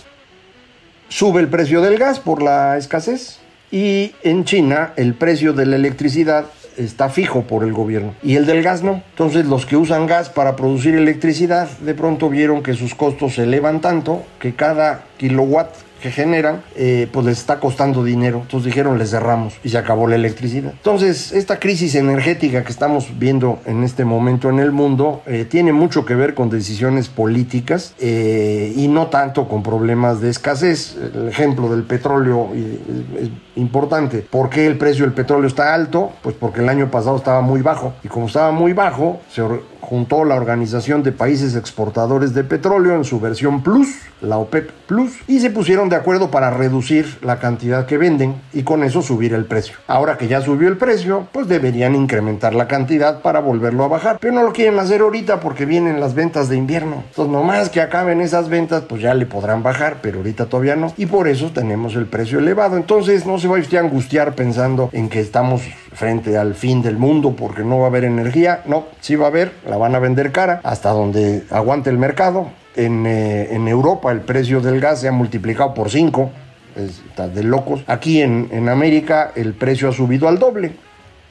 sube 1.15 1.39
el 1.39 1.47
precio 1.47 1.79
del 1.79 1.97
gas 1.97 2.19
por 2.19 2.43
la 2.43 2.77
escasez 2.77 3.39
y 3.71 4.13
en 4.23 4.43
China 4.43 4.91
el 4.97 5.13
precio 5.13 5.53
de 5.53 5.65
la 5.65 5.77
electricidad 5.77 6.43
está 6.75 7.07
fijo 7.07 7.43
por 7.43 7.63
el 7.63 7.71
gobierno 7.71 8.13
y 8.21 8.35
el 8.35 8.45
del 8.45 8.61
gas 8.61 8.83
no. 8.83 9.01
Entonces 9.11 9.45
los 9.45 9.65
que 9.65 9.77
usan 9.77 10.07
gas 10.07 10.27
para 10.27 10.57
producir 10.57 10.93
electricidad 10.93 11.69
de 11.69 11.93
pronto 11.93 12.29
vieron 12.29 12.61
que 12.61 12.73
sus 12.73 12.95
costos 12.95 13.35
se 13.35 13.43
elevan 13.43 13.79
tanto 13.79 14.25
que 14.39 14.55
cada 14.55 15.05
kilowatt 15.15 15.69
generan, 16.11 16.61
eh, 16.75 17.07
pues 17.11 17.25
les 17.25 17.39
está 17.39 17.59
costando 17.59 18.03
dinero. 18.03 18.39
Entonces 18.41 18.65
dijeron, 18.65 18.97
les 18.97 19.11
cerramos 19.11 19.53
y 19.63 19.69
se 19.69 19.77
acabó 19.77 20.07
la 20.07 20.15
electricidad. 20.15 20.71
Entonces, 20.71 21.31
esta 21.31 21.59
crisis 21.59 21.95
energética 21.95 22.63
que 22.63 22.71
estamos 22.71 23.17
viendo 23.17 23.59
en 23.65 23.83
este 23.83 24.05
momento 24.05 24.49
en 24.49 24.59
el 24.59 24.71
mundo 24.71 25.21
eh, 25.25 25.45
tiene 25.49 25.73
mucho 25.73 26.05
que 26.05 26.15
ver 26.15 26.33
con 26.33 26.49
decisiones 26.49 27.07
políticas 27.07 27.93
eh, 27.99 28.73
y 28.75 28.87
no 28.87 29.07
tanto 29.07 29.47
con 29.47 29.63
problemas 29.63 30.21
de 30.21 30.29
escasez. 30.29 30.97
El 31.13 31.29
ejemplo 31.29 31.69
del 31.69 31.83
petróleo 31.83 32.49
es 32.53 33.29
importante. 33.55 34.19
¿Por 34.19 34.49
qué 34.49 34.65
el 34.65 34.77
precio 34.77 35.05
del 35.05 35.13
petróleo 35.13 35.47
está 35.47 35.73
alto? 35.73 36.11
Pues 36.21 36.35
porque 36.39 36.61
el 36.61 36.69
año 36.69 36.89
pasado 36.91 37.17
estaba 37.17 37.41
muy 37.41 37.61
bajo 37.61 37.93
y 38.03 38.07
como 38.07 38.27
estaba 38.27 38.51
muy 38.51 38.73
bajo, 38.73 39.19
se 39.29 39.41
juntó 39.85 40.25
la 40.25 40.35
Organización 40.35 41.03
de 41.03 41.11
Países 41.11 41.55
Exportadores 41.55 42.33
de 42.33 42.43
Petróleo 42.43 42.95
en 42.95 43.03
su 43.03 43.19
versión 43.19 43.61
Plus, 43.61 43.87
la 44.21 44.37
OPEP 44.37 44.71
Plus, 44.87 45.13
y 45.27 45.39
se 45.39 45.51
pusieron 45.51 45.89
de 45.89 45.95
acuerdo 45.95 46.31
para 46.31 46.49
reducir 46.49 47.17
la 47.21 47.39
cantidad 47.39 47.85
que 47.85 47.97
venden 47.97 48.41
y 48.51 48.63
con 48.63 48.83
eso 48.83 49.01
subir 49.01 49.33
el 49.33 49.45
precio. 49.45 49.75
Ahora 49.87 50.17
que 50.17 50.27
ya 50.27 50.41
subió 50.41 50.67
el 50.67 50.77
precio, 50.77 51.27
pues 51.31 51.47
deberían 51.47 51.95
incrementar 51.95 52.55
la 52.55 52.67
cantidad 52.67 53.21
para 53.21 53.39
volverlo 53.39 53.83
a 53.83 53.87
bajar. 53.87 54.17
Pero 54.19 54.33
no 54.33 54.43
lo 54.43 54.53
quieren 54.53 54.79
hacer 54.79 55.01
ahorita 55.01 55.39
porque 55.39 55.65
vienen 55.65 55.99
las 55.99 56.15
ventas 56.15 56.49
de 56.49 56.57
invierno. 56.57 57.03
Entonces, 57.09 57.31
nomás 57.31 57.69
que 57.69 57.81
acaben 57.81 58.21
esas 58.21 58.49
ventas, 58.49 58.83
pues 58.89 59.01
ya 59.01 59.13
le 59.13 59.25
podrán 59.25 59.61
bajar, 59.61 59.97
pero 60.01 60.17
ahorita 60.17 60.47
todavía 60.47 60.75
no. 60.75 60.93
Y 60.97 61.05
por 61.05 61.27
eso 61.27 61.51
tenemos 61.51 61.95
el 61.95 62.07
precio 62.07 62.39
elevado. 62.39 62.77
Entonces, 62.77 63.25
no 63.25 63.37
se 63.37 63.47
va 63.47 63.59
usted 63.59 63.77
a 63.77 63.81
angustiar 63.81 64.33
pensando 64.33 64.89
en 64.93 65.09
que 65.09 65.19
estamos 65.19 65.61
frente 65.95 66.37
al 66.37 66.53
fin 66.53 66.81
del 66.81 66.97
mundo 66.97 67.35
porque 67.35 67.63
no 67.63 67.79
va 67.79 67.85
a 67.85 67.87
haber 67.87 68.03
energía. 68.03 68.61
No, 68.65 68.85
sí 68.99 69.15
va 69.15 69.25
a 69.25 69.29
haber, 69.29 69.53
la 69.67 69.77
van 69.77 69.95
a 69.95 69.99
vender 69.99 70.31
cara 70.31 70.61
hasta 70.63 70.89
donde 70.89 71.43
aguante 71.49 71.89
el 71.89 71.97
mercado. 71.97 72.49
En, 72.75 73.05
eh, 73.07 73.55
en 73.55 73.67
Europa 73.67 74.11
el 74.11 74.21
precio 74.21 74.59
del 74.59 74.81
gas 74.81 74.99
se 74.99 75.07
ha 75.07 75.11
multiplicado 75.13 75.73
por 75.73 75.89
5, 75.89 76.29
está 76.75 77.27
de 77.29 77.43
locos. 77.43 77.83
Aquí 77.87 78.21
en, 78.21 78.49
en 78.51 78.67
América 78.67 79.31
el 79.35 79.53
precio 79.53 79.89
ha 79.89 79.93
subido 79.93 80.27
al 80.27 80.39
doble 80.39 80.73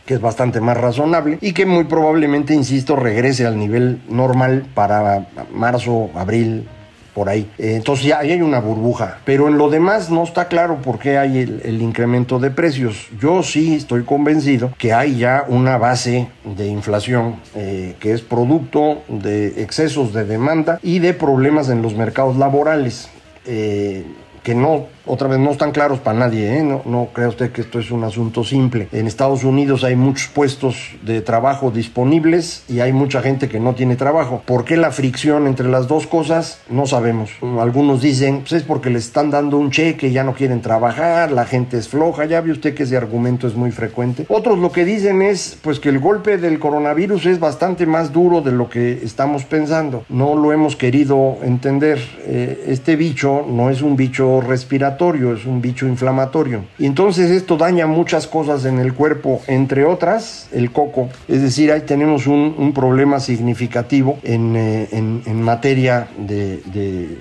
que 0.06 0.14
es 0.14 0.20
bastante 0.20 0.60
más 0.60 0.76
razonable 0.76 1.38
y 1.40 1.52
que 1.52 1.66
muy 1.66 1.84
probablemente, 1.84 2.54
insisto, 2.54 2.96
regrese 2.96 3.46
al 3.46 3.58
nivel 3.58 4.02
normal 4.08 4.66
para 4.74 5.28
marzo, 5.50 6.10
abril, 6.14 6.68
por 7.14 7.28
ahí. 7.28 7.50
Eh, 7.58 7.76
entonces 7.76 8.06
ya 8.06 8.18
ahí 8.18 8.32
hay 8.32 8.42
una 8.42 8.60
burbuja. 8.60 9.18
Pero 9.24 9.48
en 9.48 9.56
lo 9.56 9.70
demás 9.70 10.10
no 10.10 10.24
está 10.24 10.48
claro 10.48 10.78
por 10.82 10.98
qué 10.98 11.16
hay 11.16 11.38
el, 11.38 11.80
incremento 11.80 12.38
de 12.38 12.50
precios. 12.50 13.08
Yo 13.20 13.42
sí 13.42 13.74
estoy 13.74 14.02
convencido 14.02 14.72
que 14.78 14.92
hay 14.92 15.16
ya 15.16 15.44
una 15.48 15.78
base 15.78 16.28
de 16.44 16.66
inflación 16.66 17.36
eh, 17.54 17.94
que 18.00 18.12
es 18.12 18.22
producto 18.22 19.02
de 19.08 19.62
excesos 19.62 20.12
de 20.12 20.24
demanda 20.24 20.78
y 20.82 20.98
de 20.98 21.14
problemas 21.14 21.68
en 21.68 21.82
los 21.82 21.94
mercados 21.94 22.36
laborales. 22.36 23.08
Eh, 23.46 24.04
que 24.42 24.54
no 24.54 24.86
otra 25.06 25.28
vez 25.28 25.38
no 25.38 25.50
están 25.50 25.72
claros 25.72 25.98
para 25.98 26.18
nadie, 26.18 26.58
¿eh? 26.58 26.62
no, 26.62 26.82
no 26.86 27.08
crea 27.12 27.28
usted 27.28 27.52
que 27.52 27.60
esto 27.60 27.78
es 27.78 27.90
un 27.90 28.04
asunto 28.04 28.42
simple. 28.42 28.88
En 28.92 29.06
Estados 29.06 29.44
Unidos 29.44 29.84
hay 29.84 29.96
muchos 29.96 30.28
puestos 30.28 30.76
de 31.02 31.20
trabajo 31.20 31.70
disponibles 31.70 32.64
y 32.68 32.80
hay 32.80 32.92
mucha 32.92 33.20
gente 33.20 33.48
que 33.48 33.60
no 33.60 33.74
tiene 33.74 33.96
trabajo. 33.96 34.42
¿Por 34.46 34.64
qué 34.64 34.76
la 34.76 34.92
fricción 34.92 35.46
entre 35.46 35.68
las 35.68 35.88
dos 35.88 36.06
cosas? 36.06 36.60
No 36.70 36.86
sabemos. 36.86 37.30
Algunos 37.60 38.00
dicen, 38.00 38.40
pues 38.40 38.52
es 38.52 38.62
porque 38.62 38.88
les 38.88 39.04
están 39.04 39.30
dando 39.30 39.58
un 39.58 39.70
cheque, 39.70 40.10
ya 40.10 40.24
no 40.24 40.34
quieren 40.34 40.62
trabajar, 40.62 41.32
la 41.32 41.44
gente 41.44 41.76
es 41.76 41.88
floja, 41.88 42.24
ya 42.24 42.40
ve 42.40 42.52
usted 42.52 42.74
que 42.74 42.84
ese 42.84 42.96
argumento 42.96 43.46
es 43.46 43.54
muy 43.54 43.72
frecuente. 43.72 44.24
Otros 44.28 44.58
lo 44.58 44.72
que 44.72 44.84
dicen 44.84 45.20
es, 45.20 45.58
pues 45.60 45.80
que 45.80 45.90
el 45.90 45.98
golpe 45.98 46.38
del 46.38 46.58
coronavirus 46.58 47.26
es 47.26 47.40
bastante 47.40 47.84
más 47.84 48.12
duro 48.12 48.40
de 48.40 48.52
lo 48.52 48.70
que 48.70 49.00
estamos 49.04 49.44
pensando. 49.44 50.04
No 50.08 50.34
lo 50.34 50.52
hemos 50.52 50.76
querido 50.76 51.36
entender. 51.42 51.98
Eh, 52.26 52.64
este 52.68 52.96
bicho 52.96 53.44
no 53.46 53.68
es 53.68 53.82
un 53.82 53.96
bicho 53.96 54.40
respiratorio 54.40 54.93
es 55.34 55.44
un 55.46 55.60
bicho 55.60 55.86
inflamatorio. 55.86 56.64
Y 56.78 56.86
entonces 56.86 57.30
esto 57.30 57.56
daña 57.56 57.86
muchas 57.86 58.26
cosas 58.26 58.64
en 58.64 58.78
el 58.78 58.94
cuerpo, 58.94 59.40
entre 59.46 59.84
otras 59.84 60.48
el 60.52 60.70
coco. 60.70 61.08
Es 61.28 61.42
decir, 61.42 61.72
ahí 61.72 61.82
tenemos 61.82 62.26
un, 62.26 62.72
problema 62.74 63.20
significativo 63.20 64.18
en, 64.22 64.56
eh, 64.56 64.88
en, 64.90 65.42
materia 65.42 66.08
de, 66.18 67.18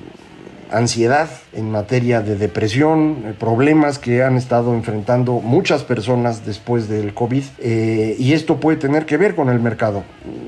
ansiedad, 0.72 1.30
en 1.53 1.70
materia 1.70 2.22
de 2.22 2.36
depresión, 2.36 3.24
eh, 3.25 3.34
problemas 3.38 4.00
que 4.00 4.24
han 4.24 4.36
estado 4.36 4.74
enfrentando 4.74 5.34
muchas 5.34 5.84
personas 5.84 6.46
después 6.46 6.88
del 6.88 7.13
COVID. 7.13 7.44
Eh, 7.60 8.15
y 8.18 8.34
esto 8.34 8.60
puede 8.60 8.77
tener 8.77 9.06
que 9.06 9.18
ver 9.18 9.36
con 9.36 9.50
el 9.50 9.60
mercado. 9.60 10.03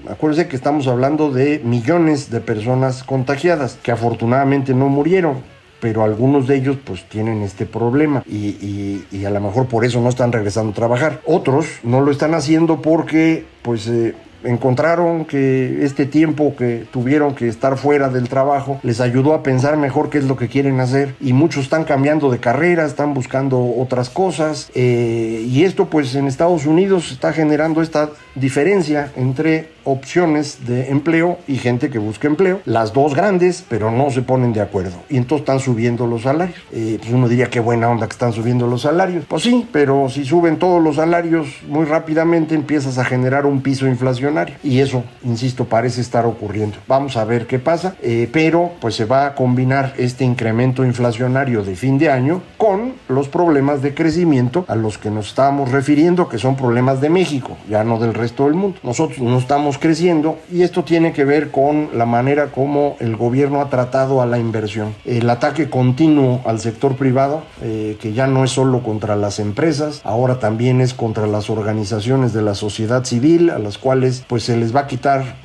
Acuérdense 0.09 0.47
que 0.47 0.55
estamos 0.55 0.87
hablando 0.87 1.31
de 1.31 1.59
millones 1.63 2.31
de 2.31 2.39
personas 2.39 3.03
contagiadas 3.03 3.77
que 3.83 3.91
afortunadamente 3.91 4.73
no 4.73 4.87
murieron 4.89 5.54
pero 5.85 6.03
algunos 6.03 6.47
de 6.47 6.55
ellos 6.55 6.77
pues 6.83 7.03
tienen 7.07 7.43
este 7.43 7.67
problema 7.67 8.23
y, 8.25 9.23
a 9.23 9.29
lo 9.29 9.39
mejor 9.39 9.67
por 9.67 9.85
eso 9.85 10.01
no 10.01 10.09
están 10.09 10.31
regresando 10.31 10.71
a 10.71 10.73
trabajar. 10.73 11.21
Otros 11.27 11.67
no 11.83 12.01
lo 12.01 12.09
están 12.09 12.33
haciendo 12.33 12.81
porque 12.81 13.45
pues 13.61 13.87
eh, 13.87 14.15
encontraron 14.43 15.25
que 15.25 15.85
este 15.85 16.07
tiempo 16.07 16.55
que 16.55 16.87
tuvieron 16.91 17.35
que 17.35 17.47
estar 17.47 17.77
fuera 17.77 18.09
del 18.09 18.29
trabajo 18.29 18.79
les 18.81 18.99
ayudó 18.99 19.35
a 19.35 19.43
pensar 19.43 19.77
mejor 19.77 20.09
qué 20.09 20.17
es 20.17 20.23
lo 20.23 20.37
que 20.37 20.47
quieren 20.47 20.79
hacer 20.79 21.13
y 21.21 21.33
muchos 21.33 21.65
están 21.65 21.83
cambiando 21.83 22.31
de 22.31 22.39
carrera, 22.39 22.87
están 22.87 23.13
buscando 23.13 23.75
otras 23.77 24.09
cosas 24.09 24.71
eh, 24.73 25.45
y 25.47 25.65
esto 25.65 25.85
pues 25.85 26.15
en 26.15 26.25
Estados 26.25 26.65
Unidos 26.65 27.11
está 27.11 27.31
generando 27.31 27.83
esta 27.83 28.09
diferencia 28.33 29.11
entre 29.15 29.74
opciones 29.85 30.65
de 30.65 30.89
empleo 30.89 31.37
y 31.47 31.57
gente 31.57 31.89
que 31.89 31.99
busca 31.99 32.27
empleo, 32.27 32.59
las 32.65 32.93
dos 32.93 33.15
grandes, 33.15 33.63
pero 33.67 33.91
no 33.91 34.11
se 34.11 34.21
ponen 34.21 34.53
de 34.53 34.61
acuerdo 34.61 34.95
y 35.09 35.17
entonces 35.17 35.43
están 35.43 35.59
subiendo 35.59 36.07
los 36.07 36.23
salarios. 36.23 36.57
Eh, 36.71 36.97
pues 36.99 37.11
uno 37.11 37.27
diría 37.27 37.49
qué 37.49 37.59
buena 37.59 37.89
onda 37.89 38.07
que 38.07 38.13
están 38.13 38.33
subiendo 38.33 38.67
los 38.67 38.81
salarios. 38.81 39.25
Pues 39.27 39.43
sí, 39.43 39.67
pero 39.71 40.09
si 40.09 40.25
suben 40.25 40.57
todos 40.57 40.81
los 40.81 40.97
salarios 40.97 41.47
muy 41.67 41.85
rápidamente 41.85 42.55
empiezas 42.55 42.97
a 42.97 43.05
generar 43.05 43.45
un 43.45 43.61
piso 43.61 43.87
inflacionario 43.87 44.55
y 44.63 44.79
eso, 44.79 45.03
insisto, 45.23 45.65
parece 45.65 46.01
estar 46.01 46.25
ocurriendo. 46.25 46.77
Vamos 46.87 47.17
a 47.17 47.25
ver 47.25 47.47
qué 47.47 47.59
pasa, 47.59 47.95
eh, 48.01 48.29
pero 48.31 48.71
pues 48.79 48.95
se 48.95 49.05
va 49.05 49.25
a 49.27 49.35
combinar 49.35 49.93
este 49.97 50.23
incremento 50.23 50.85
inflacionario 50.85 51.63
de 51.63 51.75
fin 51.75 51.97
de 51.97 52.09
año 52.09 52.41
con 52.57 52.93
los 53.07 53.29
problemas 53.29 53.81
de 53.81 53.93
crecimiento 53.93 54.65
a 54.67 54.75
los 54.75 54.97
que 54.97 55.11
nos 55.11 55.27
estábamos 55.27 55.71
refiriendo, 55.71 56.27
que 56.27 56.37
son 56.37 56.55
problemas 56.55 57.01
de 57.01 57.09
México, 57.09 57.57
ya 57.69 57.83
no 57.83 57.99
del 57.99 58.13
resto 58.13 58.45
del 58.45 58.53
mundo. 58.55 58.77
Nosotros 58.83 59.19
no 59.19 59.37
estamos 59.37 59.74
creciendo 59.77 60.37
y 60.51 60.63
esto 60.63 60.83
tiene 60.83 61.13
que 61.13 61.25
ver 61.25 61.51
con 61.51 61.89
la 61.93 62.05
manera 62.05 62.47
como 62.47 62.95
el 62.99 63.15
gobierno 63.15 63.61
ha 63.61 63.69
tratado 63.69 64.21
a 64.21 64.25
la 64.25 64.39
inversión. 64.39 64.95
El 65.05 65.29
ataque 65.29 65.69
continuo 65.69 66.41
al 66.45 66.59
sector 66.59 66.95
privado, 66.95 67.43
eh, 67.61 67.97
que 67.99 68.13
ya 68.13 68.27
no 68.27 68.43
es 68.43 68.51
solo 68.51 68.83
contra 68.83 69.15
las 69.15 69.39
empresas, 69.39 70.01
ahora 70.03 70.39
también 70.39 70.81
es 70.81 70.93
contra 70.93 71.27
las 71.27 71.49
organizaciones 71.49 72.33
de 72.33 72.41
la 72.41 72.55
sociedad 72.55 73.03
civil, 73.03 73.49
a 73.49 73.59
las 73.59 73.77
cuales 73.77 74.23
pues 74.27 74.43
se 74.43 74.57
les 74.57 74.75
va 74.75 74.81
a 74.81 74.87
quitar 74.87 75.35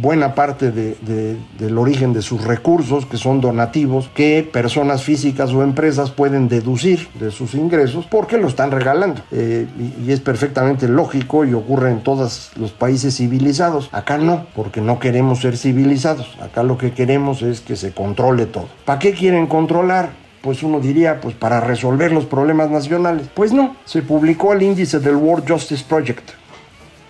buena 0.00 0.34
parte 0.34 0.70
del 0.70 1.78
origen 1.78 2.12
de 2.12 2.22
sus 2.22 2.44
recursos, 2.44 3.06
que 3.06 3.16
son 3.16 3.40
donativos, 3.40 4.10
que 4.14 4.48
personas 4.50 5.02
físicas 5.02 5.52
o 5.52 5.62
empresas 5.62 6.10
pueden 6.10 6.48
deducir 6.48 7.08
de 7.18 7.30
sus 7.30 7.54
ingresos 7.54 8.06
porque 8.10 8.36
lo 8.36 8.48
están 8.48 8.70
regalando. 8.70 9.22
Eh, 9.30 9.66
y, 10.06 10.12
es 10.14 10.20
perfectamente 10.20 10.86
lógico 10.86 11.44
y 11.44 11.54
ocurre 11.54 11.90
en 11.90 12.02
todos 12.02 12.52
los 12.56 12.70
países 12.70 13.16
civilizados 13.16 13.53
Acá 13.92 14.18
no, 14.18 14.46
porque 14.54 14.80
no 14.80 14.98
queremos 14.98 15.40
ser 15.40 15.56
civilizados. 15.56 16.36
Acá 16.40 16.62
lo 16.62 16.78
que 16.78 16.92
queremos 16.92 17.42
es 17.42 17.60
que 17.60 17.76
se 17.76 17.92
controle 17.92 18.46
todo. 18.46 18.68
¿Para 18.84 18.98
qué 18.98 19.12
quieren 19.12 19.46
controlar? 19.46 20.10
Pues 20.42 20.62
uno 20.62 20.80
diría, 20.80 21.20
pues 21.20 21.34
para 21.34 21.60
resolver 21.60 22.12
los 22.12 22.26
problemas 22.26 22.70
nacionales. 22.70 23.28
Pues 23.34 23.52
no, 23.52 23.76
se 23.84 24.02
publicó 24.02 24.52
el 24.52 24.62
índice 24.62 25.00
del 25.00 25.16
World 25.16 25.50
Justice 25.50 25.84
Project. 25.88 26.30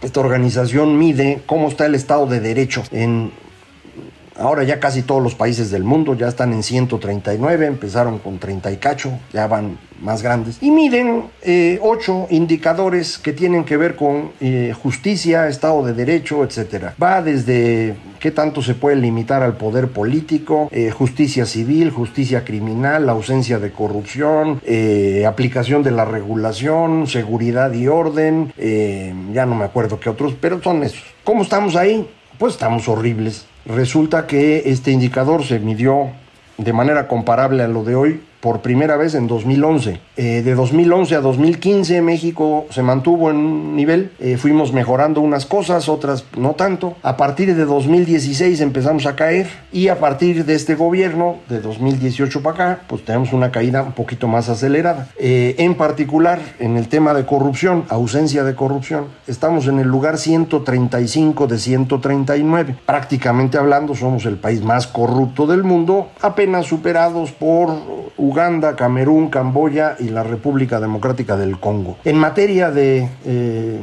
Esta 0.03 0.21
organización 0.21 0.99
mide 0.99 1.43
cómo 1.47 1.69
está 1.69 1.87
el 1.87 1.95
Estado 1.95 2.27
de 2.27 2.41
Derecho 2.41 2.83
en 2.93 3.33
Ahora 4.37 4.65
ya 4.65 4.81
casi 4.81 5.03
todos 5.03 5.23
los 5.23 5.35
países 5.35 5.71
del 5.71 5.85
mundo 5.85 6.15
ya 6.15 6.29
están 6.29 6.53
en 6.53 6.63
139, 6.63 7.67
empezaron 7.67 8.19
con 8.19 8.39
30 8.39 8.73
y 8.73 8.77
cacho, 8.79 9.19
ya 9.33 9.47
van 9.47 9.79
más 10.01 10.23
grandes. 10.23 10.59
Y 10.61 10.71
miden 10.71 11.25
eh, 11.43 11.79
ocho 11.81 12.27
indicadores 12.31 13.19
que 13.19 13.33
tienen 13.33 13.65
que 13.65 13.77
ver 13.77 13.95
con 13.95 14.33
eh, 14.41 14.75
justicia, 14.81 15.49
Estado 15.49 15.85
de 15.85 15.93
Derecho, 15.93 16.43
etc. 16.43 16.93
Va 17.01 17.23
desde 17.23 17.95
qué 18.19 18.33
tanto 18.33 18.61
se 18.61 18.75
puede 18.75 18.97
limitar 18.97 19.43
al 19.43 19.57
poder 19.57 19.89
político, 19.89 20.69
eh, 20.73 20.91
justicia 20.91 21.47
civil, 21.47 21.91
justicia 21.91 22.45
criminal, 22.45 23.09
ausencia 23.09 23.61
de 23.61 23.71
corrupción, 23.71 24.61
aplicación 25.27 25.83
de 25.83 25.91
la 25.93 26.05
regulación, 26.05 27.07
seguridad 27.07 27.73
y 27.73 27.87
orden, 27.87 28.53
ya 29.33 29.47
no 29.47 29.55
me 29.55 29.65
acuerdo 29.65 30.01
qué 30.01 30.11
otros, 30.11 30.35
pero 30.41 30.63
son 30.63 30.83
esos. 30.83 31.05
¿Cómo 31.23 31.43
estamos 31.43 31.77
ahí? 31.77 32.09
Pues 32.39 32.55
estamos 32.55 32.89
horribles. 32.89 33.47
Resulta 33.67 34.27
que 34.27 34.65
este 34.67 34.91
indicador 34.91 35.45
se 35.45 35.59
midió 35.59 36.11
de 36.59 36.73
manera 36.73 37.09
comparable 37.09 37.63
a 37.63 37.69
lo 37.69 37.83
de 37.83 37.95
hoy 37.95 38.21
por 38.45 38.61
primera 38.61 38.99
vez 38.99 39.15
en 39.15 39.27
2011. 39.27 40.01
Eh, 40.19 40.43
de 40.43 40.55
2011 40.55 41.15
a 41.15 41.23
2015 41.23 42.03
México 42.03 42.67
se 42.69 42.83
mantuvo 42.83 43.31
en 43.31 43.37
un 43.37 43.75
nivel, 43.75 44.13
eh, 44.19 44.37
fuimos 44.37 44.75
mejorando 44.75 45.23
unas 45.23 45.47
cosas, 45.47 45.89
otras 45.89 46.27
no 46.37 46.53
tanto. 46.53 46.95
A 47.03 47.17
partir 47.17 47.57
de 47.57 47.65
2016 47.65 48.61
empezamos 48.61 49.07
a 49.07 49.17
caer 49.17 49.47
y 49.73 49.89
a 49.89 49.99
partir 49.99 50.45
de 50.45 50.55
este 50.57 50.75
gobierno, 50.75 51.37
de 51.49 51.63
2018 51.63 52.43
para 52.43 52.55
acá, 52.55 52.83
pues 52.87 53.03
tenemos 53.03 53.33
una 53.33 53.51
caída 53.51 53.83
un 53.83 53.93
poquito 53.93 54.29
más 54.29 54.51
acelerada. 54.51 55.09
Eh, 55.19 55.55
en 55.57 55.75
particular, 55.75 56.39
en 56.59 56.77
el 56.77 56.89
tema 56.89 57.15
de 57.15 57.25
corrupción, 57.25 57.85
ausencia 57.89 58.45
de 58.45 58.55
corrupción, 58.55 59.07
estamos 59.27 59.69
en 59.69 59.79
el 59.79 59.89
lugar 59.89 60.19
135 60.19 61.47
de 61.47 61.59
139. 61.59 62.77
Prácticamente 62.85 63.57
hablando, 63.57 63.95
somos 63.95 64.27
el 64.27 64.37
país 64.37 64.63
más 64.63 64.87
corrupto 64.87 65.47
del 65.47 65.65
mundo, 65.65 66.11
apenas 66.21 66.67
superados 66.67 67.33
por 67.33 68.05
Uganda, 68.35 68.75
Camerún, 68.75 69.31
Camboya 69.31 69.95
y 70.01 70.09
la 70.09 70.25
República 70.25 70.81
Democrática 70.81 71.37
del 71.37 71.61
Congo. 71.61 71.99
En 72.05 72.19
materia 72.19 72.73
de... 72.73 73.09
Eh, 73.25 73.79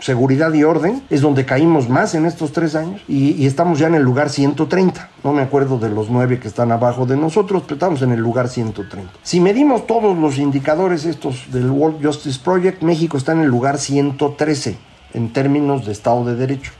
seguridad 0.00 0.52
y 0.52 0.64
orden, 0.64 1.02
es 1.08 1.22
donde 1.22 1.46
caímos 1.46 1.88
más 1.88 2.14
en 2.14 2.26
estos 2.26 2.52
tres 2.52 2.74
años 2.74 3.00
y, 3.08 3.46
estamos 3.46 3.78
ya 3.78 3.86
en 3.86 3.94
el 3.94 4.02
lugar 4.02 4.28
130. 4.28 5.08
No 5.22 5.32
me 5.32 5.40
acuerdo 5.40 5.78
de 5.78 5.88
los 5.88 6.10
nueve 6.10 6.38
que 6.38 6.48
están 6.48 6.72
abajo 6.72 7.06
de 7.06 7.16
nosotros, 7.16 7.62
pero 7.62 7.76
estamos 7.76 8.02
en 8.02 8.12
el 8.12 8.20
lugar 8.20 8.48
130. 8.50 9.10
Si 9.22 9.40
medimos 9.40 9.86
todos 9.86 10.18
los 10.18 10.36
indicadores 10.36 11.06
estos 11.06 11.50
del 11.50 11.70
World 11.70 12.04
Justice 12.04 12.38
Project, 12.44 12.82
México 12.82 13.16
está 13.16 13.32
en 13.32 13.40
el 13.40 13.48
lugar 13.48 13.78
113 13.78 14.76
en 15.14 15.32
términos 15.32 15.86
de 15.86 15.92
Estado 15.92 16.22
de 16.26 16.34
Derecho. 16.34 16.72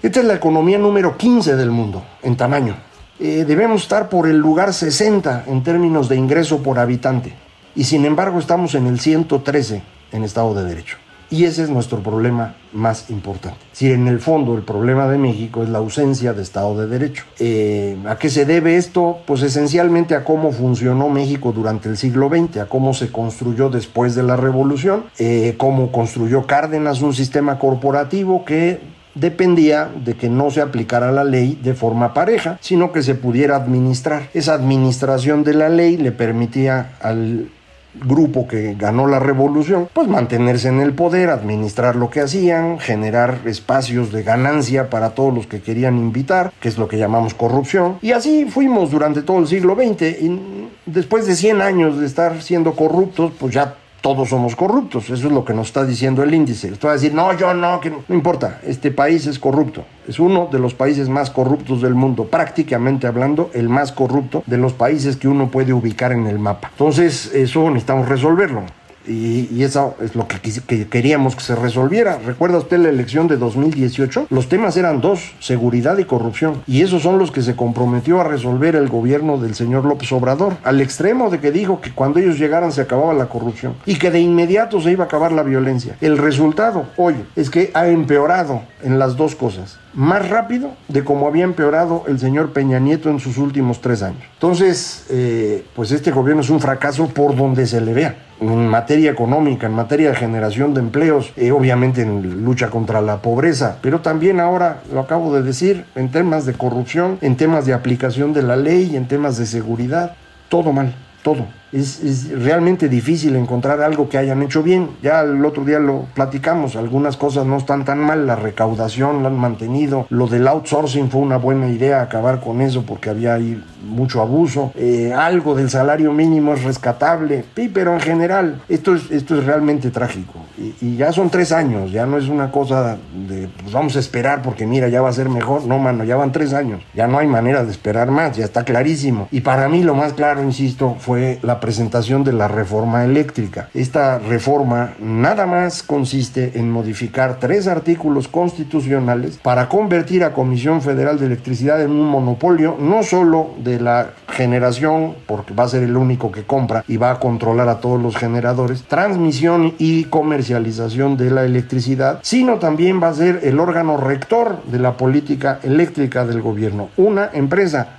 Esta 0.00 0.20
es 0.20 0.26
la 0.26 0.34
economía 0.34 0.78
número 0.78 1.16
15 1.16 1.56
del 1.56 1.72
mundo 1.72 2.04
en 2.22 2.36
tamaño. 2.36 2.76
Eh, 3.20 3.44
debemos 3.46 3.82
estar 3.82 4.08
por 4.08 4.28
el 4.28 4.38
lugar 4.38 4.72
60 4.72 5.44
en 5.48 5.64
términos 5.64 6.08
de 6.08 6.16
ingreso 6.16 6.62
por 6.62 6.78
habitante 6.78 7.34
y 7.74 7.84
sin 7.84 8.04
embargo 8.04 8.38
estamos 8.38 8.76
en 8.76 8.86
el 8.86 9.00
113 9.00 9.82
en 10.12 10.24
Estado 10.24 10.54
de 10.54 10.64
Derecho. 10.64 10.98
Y 11.30 11.44
ese 11.44 11.64
es 11.64 11.68
nuestro 11.68 12.02
problema 12.02 12.54
más 12.72 13.10
importante. 13.10 13.58
Si 13.72 13.92
en 13.92 14.08
el 14.08 14.18
fondo 14.18 14.54
el 14.54 14.62
problema 14.62 15.08
de 15.08 15.18
México 15.18 15.62
es 15.62 15.68
la 15.68 15.78
ausencia 15.78 16.32
de 16.32 16.42
Estado 16.42 16.80
de 16.80 16.86
Derecho. 16.86 17.24
Eh, 17.38 17.98
¿A 18.08 18.16
qué 18.16 18.30
se 18.30 18.46
debe 18.46 18.76
esto? 18.76 19.18
Pues 19.26 19.42
esencialmente 19.42 20.14
a 20.14 20.24
cómo 20.24 20.52
funcionó 20.52 21.10
México 21.10 21.52
durante 21.52 21.90
el 21.90 21.98
siglo 21.98 22.30
XX, 22.30 22.58
a 22.58 22.66
cómo 22.66 22.94
se 22.94 23.12
construyó 23.12 23.68
después 23.68 24.14
de 24.14 24.22
la 24.22 24.36
Revolución, 24.36 25.04
eh, 25.18 25.54
cómo 25.58 25.92
construyó 25.92 26.46
Cárdenas 26.46 27.02
un 27.02 27.12
sistema 27.12 27.58
corporativo 27.58 28.46
que 28.46 28.80
dependía 29.14 29.88
de 30.04 30.14
que 30.14 30.28
no 30.28 30.50
se 30.50 30.60
aplicara 30.60 31.12
la 31.12 31.24
ley 31.24 31.58
de 31.62 31.74
forma 31.74 32.14
pareja, 32.14 32.58
sino 32.60 32.92
que 32.92 33.02
se 33.02 33.14
pudiera 33.14 33.56
administrar. 33.56 34.28
Esa 34.34 34.54
administración 34.54 35.44
de 35.44 35.54
la 35.54 35.68
ley 35.68 35.96
le 35.96 36.12
permitía 36.12 36.92
al 37.00 37.50
grupo 37.94 38.46
que 38.46 38.74
ganó 38.74 39.06
la 39.06 39.18
revolución, 39.18 39.88
pues 39.92 40.08
mantenerse 40.08 40.68
en 40.68 40.80
el 40.80 40.92
poder, 40.92 41.30
administrar 41.30 41.96
lo 41.96 42.10
que 42.10 42.20
hacían, 42.20 42.78
generar 42.78 43.38
espacios 43.44 44.12
de 44.12 44.22
ganancia 44.22 44.90
para 44.90 45.10
todos 45.10 45.34
los 45.34 45.46
que 45.46 45.60
querían 45.60 45.96
invitar, 45.98 46.52
que 46.60 46.68
es 46.68 46.78
lo 46.78 46.88
que 46.88 46.98
llamamos 46.98 47.34
corrupción. 47.34 47.98
Y 48.02 48.12
así 48.12 48.46
fuimos 48.46 48.90
durante 48.90 49.22
todo 49.22 49.38
el 49.38 49.48
siglo 49.48 49.74
XX. 49.74 50.02
Y 50.20 50.68
después 50.86 51.26
de 51.26 51.34
100 51.34 51.62
años 51.62 51.98
de 51.98 52.06
estar 52.06 52.40
siendo 52.42 52.72
corruptos, 52.72 53.32
pues 53.38 53.54
ya 53.54 53.74
todos 54.00 54.28
somos 54.28 54.56
corruptos. 54.56 55.04
Eso 55.04 55.28
es 55.28 55.32
lo 55.32 55.44
que 55.44 55.54
nos 55.54 55.68
está 55.68 55.84
diciendo 55.84 56.22
el 56.22 56.34
índice. 56.34 56.68
Estoy 56.68 56.90
a 56.90 56.92
decir, 56.94 57.14
no, 57.14 57.32
yo 57.36 57.52
no, 57.54 57.80
que 57.80 57.90
no. 57.90 58.04
no 58.06 58.14
importa, 58.14 58.60
este 58.64 58.90
país 58.90 59.26
es 59.26 59.38
corrupto. 59.38 59.84
Es 60.06 60.18
uno 60.18 60.48
de 60.50 60.58
los 60.58 60.74
países 60.74 61.08
más 61.08 61.30
corruptos 61.30 61.82
del 61.82 61.94
mundo, 61.94 62.24
prácticamente 62.24 63.06
hablando, 63.06 63.50
el 63.54 63.68
más 63.68 63.92
corrupto 63.92 64.42
de 64.46 64.56
los 64.56 64.72
países 64.72 65.16
que 65.16 65.28
uno 65.28 65.50
puede 65.50 65.72
ubicar 65.72 66.12
en 66.12 66.26
el 66.26 66.38
mapa. 66.38 66.70
Entonces, 66.72 67.32
eso 67.34 67.68
necesitamos 67.68 68.08
resolverlo 68.08 68.62
y, 69.06 69.62
eso 69.62 69.96
es 70.00 70.14
lo 70.14 70.26
que, 70.26 70.38
queríamos 70.86 71.34
que 71.34 71.42
se 71.42 71.54
resolviera. 71.54 72.18
¿Recuerda 72.18 72.58
usted 72.58 72.78
la 72.78 72.88
elección 72.88 73.28
de 73.28 73.36
2018? 73.36 74.26
Los 74.30 74.48
temas 74.48 74.76
eran 74.76 75.00
dos, 75.00 75.32
seguridad 75.40 75.98
y 75.98 76.04
corrupción. 76.04 76.62
Y 76.66 76.82
esos 76.82 77.02
son 77.02 77.18
los 77.18 77.30
que 77.30 77.42
se 77.42 77.56
comprometió 77.56 78.20
a 78.20 78.24
resolver 78.24 78.76
el 78.76 78.88
gobierno 78.88 79.38
del 79.38 79.54
señor 79.54 79.84
López 79.84 80.12
Obrador, 80.12 80.56
al 80.64 80.80
extremo 80.80 81.30
de 81.30 81.40
que 81.40 81.52
dijo 81.52 81.80
que 81.80 81.92
cuando 81.92 82.18
ellos 82.18 82.38
llegaran 82.38 82.72
se 82.72 82.82
acababa 82.82 83.14
la 83.14 83.26
corrupción 83.26 83.74
y 83.86 83.96
que 83.96 84.10
de 84.10 84.20
inmediato 84.20 84.80
se 84.80 84.92
iba 84.92 85.04
a 85.04 85.06
acabar 85.06 85.32
la 85.32 85.42
violencia. 85.42 85.96
El 86.00 86.18
resultado, 86.18 86.86
hoy, 86.96 87.14
es 87.36 87.50
que 87.50 87.70
ha 87.74 87.88
empeorado 87.88 88.62
en 88.82 88.98
las 88.98 89.16
dos 89.16 89.34
cosas 89.34 89.78
más 89.94 90.28
rápido 90.28 90.72
de 90.88 91.04
como 91.04 91.26
había 91.26 91.44
empeorado 91.44 92.04
el 92.08 92.18
señor 92.18 92.52
Peña 92.52 92.78
Nieto 92.78 93.10
en 93.10 93.20
sus 93.20 93.38
últimos 93.38 93.80
tres 93.80 94.02
años. 94.02 94.22
Entonces, 94.34 95.06
eh, 95.10 95.64
pues 95.74 95.90
este 95.92 96.10
gobierno 96.10 96.42
es 96.42 96.50
un 96.50 96.60
fracaso 96.60 97.08
por 97.08 97.36
donde 97.36 97.66
se 97.66 97.80
le 97.80 97.92
vea 97.92 98.16
en 98.40 98.68
materia 98.68 99.10
económica, 99.10 99.66
en 99.66 99.72
materia 99.72 100.10
de 100.10 100.16
generación 100.16 100.74
de 100.74 100.80
empleos, 100.80 101.32
eh, 101.36 101.50
obviamente 101.50 102.02
en 102.02 102.44
lucha 102.44 102.70
contra 102.70 103.00
la 103.00 103.20
pobreza, 103.20 103.78
pero 103.82 104.00
también 104.00 104.38
ahora, 104.38 104.82
lo 104.92 105.00
acabo 105.00 105.34
de 105.34 105.42
decir, 105.42 105.84
en 105.96 106.10
temas 106.10 106.46
de 106.46 106.54
corrupción, 106.54 107.18
en 107.20 107.36
temas 107.36 107.66
de 107.66 107.74
aplicación 107.74 108.32
de 108.32 108.42
la 108.42 108.56
ley, 108.56 108.94
en 108.94 109.08
temas 109.08 109.38
de 109.38 109.46
seguridad, 109.46 110.14
todo 110.48 110.72
mal, 110.72 110.94
todo 111.22 111.46
es, 111.72 112.30
realmente 112.30 112.88
difícil 112.88 113.36
encontrar 113.36 113.80
algo 113.82 114.08
que 114.08 114.18
hayan 114.18 114.42
hecho 114.42 114.62
bien. 114.62 114.90
Ya 115.02 115.20
el 115.20 115.44
otro 115.44 115.64
día 115.64 115.78
lo 115.78 116.06
platicamos, 116.14 116.76
algunas 116.76 117.16
cosas 117.16 117.46
no 117.46 117.56
están 117.56 117.84
tan 117.84 117.98
mal, 117.98 118.26
la 118.26 118.36
recaudación 118.36 119.22
la 119.22 119.28
han 119.28 119.38
mantenido, 119.38 120.06
lo 120.10 120.26
del 120.26 120.46
outsourcing 120.48 121.10
fue 121.10 121.20
una 121.20 121.36
buena 121.36 121.68
idea 121.68 122.02
acabar 122.02 122.40
con 122.40 122.60
eso 122.60 122.84
porque 122.84 123.10
había 123.10 123.34
ahí 123.34 123.62
mucho 123.82 124.20
abuso, 124.20 124.72
eh, 124.74 125.12
algo 125.16 125.54
del 125.54 125.70
salario 125.70 126.12
mínimo 126.12 126.54
es 126.54 126.64
rescatable, 126.64 127.44
pero 127.72 127.94
en 127.94 128.00
general 128.00 128.60
esto 128.68 128.94
es, 128.94 129.10
esto 129.10 129.38
es 129.38 129.44
realmente 129.44 129.90
trágico. 129.90 130.34
Y, 130.80 130.96
ya 130.98 131.12
son 131.12 131.30
tres 131.30 131.52
años, 131.52 131.92
ya 131.92 132.06
no 132.06 132.18
es 132.18 132.28
una 132.28 132.50
cosa 132.50 132.98
de 133.28 133.48
pues 133.60 133.72
vamos 133.72 133.94
a 133.94 134.00
esperar 134.00 134.42
porque 134.42 134.66
mira, 134.66 134.88
ya 134.88 135.00
va 135.00 135.08
a 135.08 135.12
ser 135.12 135.28
mejor, 135.28 135.64
no 135.66 135.78
mano, 135.78 136.02
ya 136.02 136.16
van 136.16 136.32
tres 136.32 136.52
años, 136.52 136.82
ya 136.94 137.06
no 137.06 137.18
hay 137.18 137.28
manera 137.28 137.64
de 137.64 137.70
esperar 137.70 138.10
más, 138.10 138.36
ya 138.36 138.44
está 138.44 138.64
clarísimo. 138.64 139.28
Y 139.30 139.42
para 139.42 139.68
mí 139.68 139.84
lo 139.84 139.94
más 139.94 140.14
claro, 140.14 140.42
insisto, 140.42 140.96
fue 140.98 141.38
la 141.42 141.57
presentación 141.60 142.24
de 142.24 142.32
la 142.32 142.48
reforma 142.48 143.04
eléctrica. 143.04 143.68
Esta 143.74 144.18
reforma 144.18 144.94
nada 145.00 145.46
más 145.46 145.82
consiste 145.82 146.58
en 146.58 146.70
modificar 146.70 147.38
tres 147.38 147.66
artículos 147.66 148.28
constitucionales 148.28 149.38
para 149.38 149.68
convertir 149.68 150.24
a 150.24 150.32
Comisión 150.32 150.82
Federal 150.82 151.18
de 151.18 151.26
Electricidad 151.26 151.82
en 151.82 151.90
un 151.90 152.08
monopolio 152.08 152.76
no 152.78 153.02
solo 153.02 153.50
de 153.58 153.80
la 153.80 154.10
generación, 154.28 155.14
porque 155.26 155.54
va 155.54 155.64
a 155.64 155.68
ser 155.68 155.82
el 155.82 155.96
único 155.96 156.30
que 156.30 156.44
compra 156.44 156.84
y 156.86 156.96
va 156.96 157.10
a 157.10 157.20
controlar 157.20 157.68
a 157.68 157.80
todos 157.80 158.00
los 158.00 158.16
generadores, 158.16 158.84
transmisión 158.84 159.74
y 159.78 160.04
comercialización 160.04 161.16
de 161.16 161.30
la 161.30 161.44
electricidad, 161.44 162.20
sino 162.22 162.58
también 162.58 163.02
va 163.02 163.08
a 163.08 163.14
ser 163.14 163.40
el 163.42 163.58
órgano 163.58 163.96
rector 163.96 164.62
de 164.64 164.78
la 164.78 164.96
política 164.96 165.58
eléctrica 165.62 166.24
del 166.24 166.40
gobierno, 166.40 166.90
una 166.96 167.30
empresa 167.32 167.97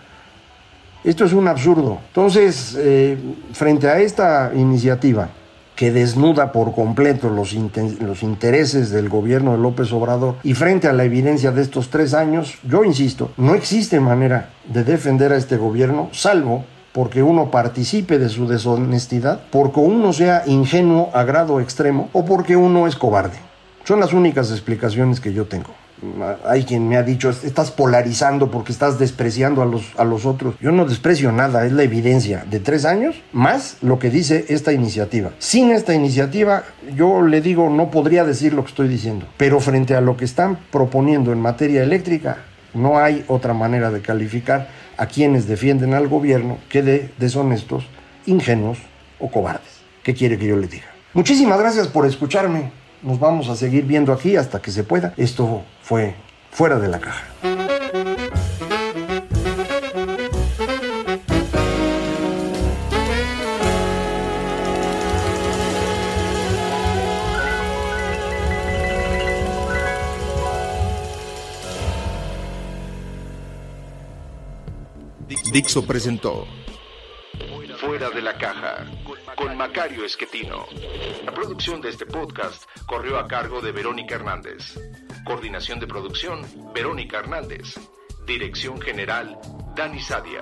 esto 1.03 1.25
es 1.25 1.33
un 1.33 1.47
absurdo. 1.47 1.99
Entonces, 2.07 2.75
eh, 2.77 3.17
frente 3.53 3.88
a 3.88 3.99
esta 3.99 4.51
iniciativa 4.53 5.29
que 5.75 5.91
desnuda 5.91 6.51
por 6.51 6.75
completo 6.75 7.29
los, 7.29 7.53
los 8.01 8.23
intereses 8.23 8.89
del 8.89 9.07
gobierno 9.07 9.53
de 9.53 9.59
López 9.59 9.93
Obrador 9.93 10.35
y 10.43 10.53
frente 10.53 10.89
a 10.89 10.93
la 10.93 11.05
evidencia 11.05 11.51
de 11.51 11.62
estos 11.62 11.89
tres 11.89 12.13
años, 12.13 12.57
yo 12.67 12.83
insisto, 12.83 13.31
no 13.38 13.55
existe 13.55 14.01
manera 14.01 14.49
de 14.65 14.83
defender 14.83 15.31
a 15.31 15.38
este 15.38 15.55
gobierno 15.55 16.09
salvo 16.12 16.65
porque 16.91 17.23
uno 17.23 17.49
participe 17.49 18.19
de 18.19 18.27
su 18.27 18.45
deshonestidad, 18.45 19.39
porque 19.51 19.79
uno 19.79 20.12
sea 20.12 20.43
ingenuo 20.47 21.12
a 21.13 21.23
grado 21.23 21.62
extremo 21.62 22.09
o 22.12 22.25
porque 22.25 22.57
uno 22.57 22.88
es 22.88 22.97
cobarde. 22.97 23.38
Son 23.85 24.01
las 24.01 24.12
únicas 24.12 24.51
explicaciones 24.51 25.21
que 25.21 25.31
yo 25.31 25.45
tengo 25.45 25.69
hay 26.45 26.63
quien 26.63 26.88
me 26.88 26.97
ha 26.97 27.03
dicho, 27.03 27.29
estás 27.29 27.71
polarizando 27.71 28.49
porque 28.51 28.71
estás 28.71 28.99
despreciando 28.99 29.62
a 29.62 29.65
los, 29.65 29.83
a 29.97 30.03
los 30.03 30.25
otros. 30.25 30.55
Yo 30.62 30.71
no 30.71 30.85
desprecio 30.85 31.31
nada, 31.31 31.65
es 31.65 31.71
la 31.71 31.83
evidencia 31.83 32.45
de 32.49 32.59
tres 32.59 32.85
años 32.85 33.15
más 33.33 33.77
lo 33.81 33.99
que 33.99 34.09
dice 34.09 34.45
esta 34.49 34.71
iniciativa. 34.73 35.31
Sin 35.39 35.71
esta 35.71 35.93
iniciativa, 35.93 36.63
yo 36.95 37.21
le 37.21 37.41
digo, 37.41 37.69
no 37.69 37.91
podría 37.91 38.23
decir 38.23 38.53
lo 38.53 38.63
que 38.63 38.69
estoy 38.69 38.88
diciendo. 38.88 39.27
Pero 39.38 39.59
frente 39.59 39.95
a 39.95 40.01
lo 40.01 40.17
que 40.17 40.25
están 40.25 40.57
proponiendo 40.71 41.31
en 41.31 41.41
materia 41.41 41.83
eléctrica, 41.83 42.38
no 42.73 42.99
hay 42.99 43.23
otra 43.27 43.53
manera 43.53 43.91
de 43.91 44.01
calificar 44.01 44.69
a 44.97 45.05
quienes 45.07 45.47
defienden 45.47 45.93
al 45.93 46.07
gobierno 46.07 46.57
que 46.69 46.83
de 46.83 47.12
deshonestos, 47.17 47.88
ingenuos 48.25 48.77
o 49.19 49.29
cobardes. 49.29 49.79
¿Qué 50.03 50.13
quiere 50.13 50.38
que 50.38 50.47
yo 50.47 50.55
le 50.55 50.67
diga? 50.67 50.88
Muchísimas 51.13 51.59
gracias 51.59 51.88
por 51.88 52.05
escucharme. 52.05 52.71
Nos 53.01 53.17
vamos 53.17 53.47
a 53.47 53.55
seguir 53.55 53.85
viendo 53.85 54.12
aquí 54.12 54.35
hasta 54.35 54.62
que 54.62 54.71
se 54.71 54.83
pueda. 54.83 55.13
Esto 55.15 55.63
fue 55.81 56.15
fuera 56.51 56.77
de 56.79 56.88
la 56.89 56.99
caja. 56.99 57.23
Dixo 75.51 75.83
presentó 75.83 76.45
Fuera 77.79 78.09
de 78.09 78.21
la 78.21 78.38
caja 78.38 78.85
con 79.35 79.55
Macario 79.55 80.03
Esquetino. 80.03 80.65
La 81.23 81.31
producción 81.31 81.79
de 81.79 81.89
este 81.89 82.05
podcast 82.05 82.65
corrió 82.89 83.19
a 83.19 83.28
cargo 83.28 83.62
de 83.62 83.71
Verónica 83.71 84.15
Hernández. 84.15 84.80
Coordinación 85.23 85.80
de 85.80 85.86
producción, 85.86 86.41
Verónica 86.73 87.19
Hernández. 87.19 87.75
Dirección 88.25 88.82
General, 88.82 89.38
Dani 89.75 89.99
Sadia. 89.99 90.41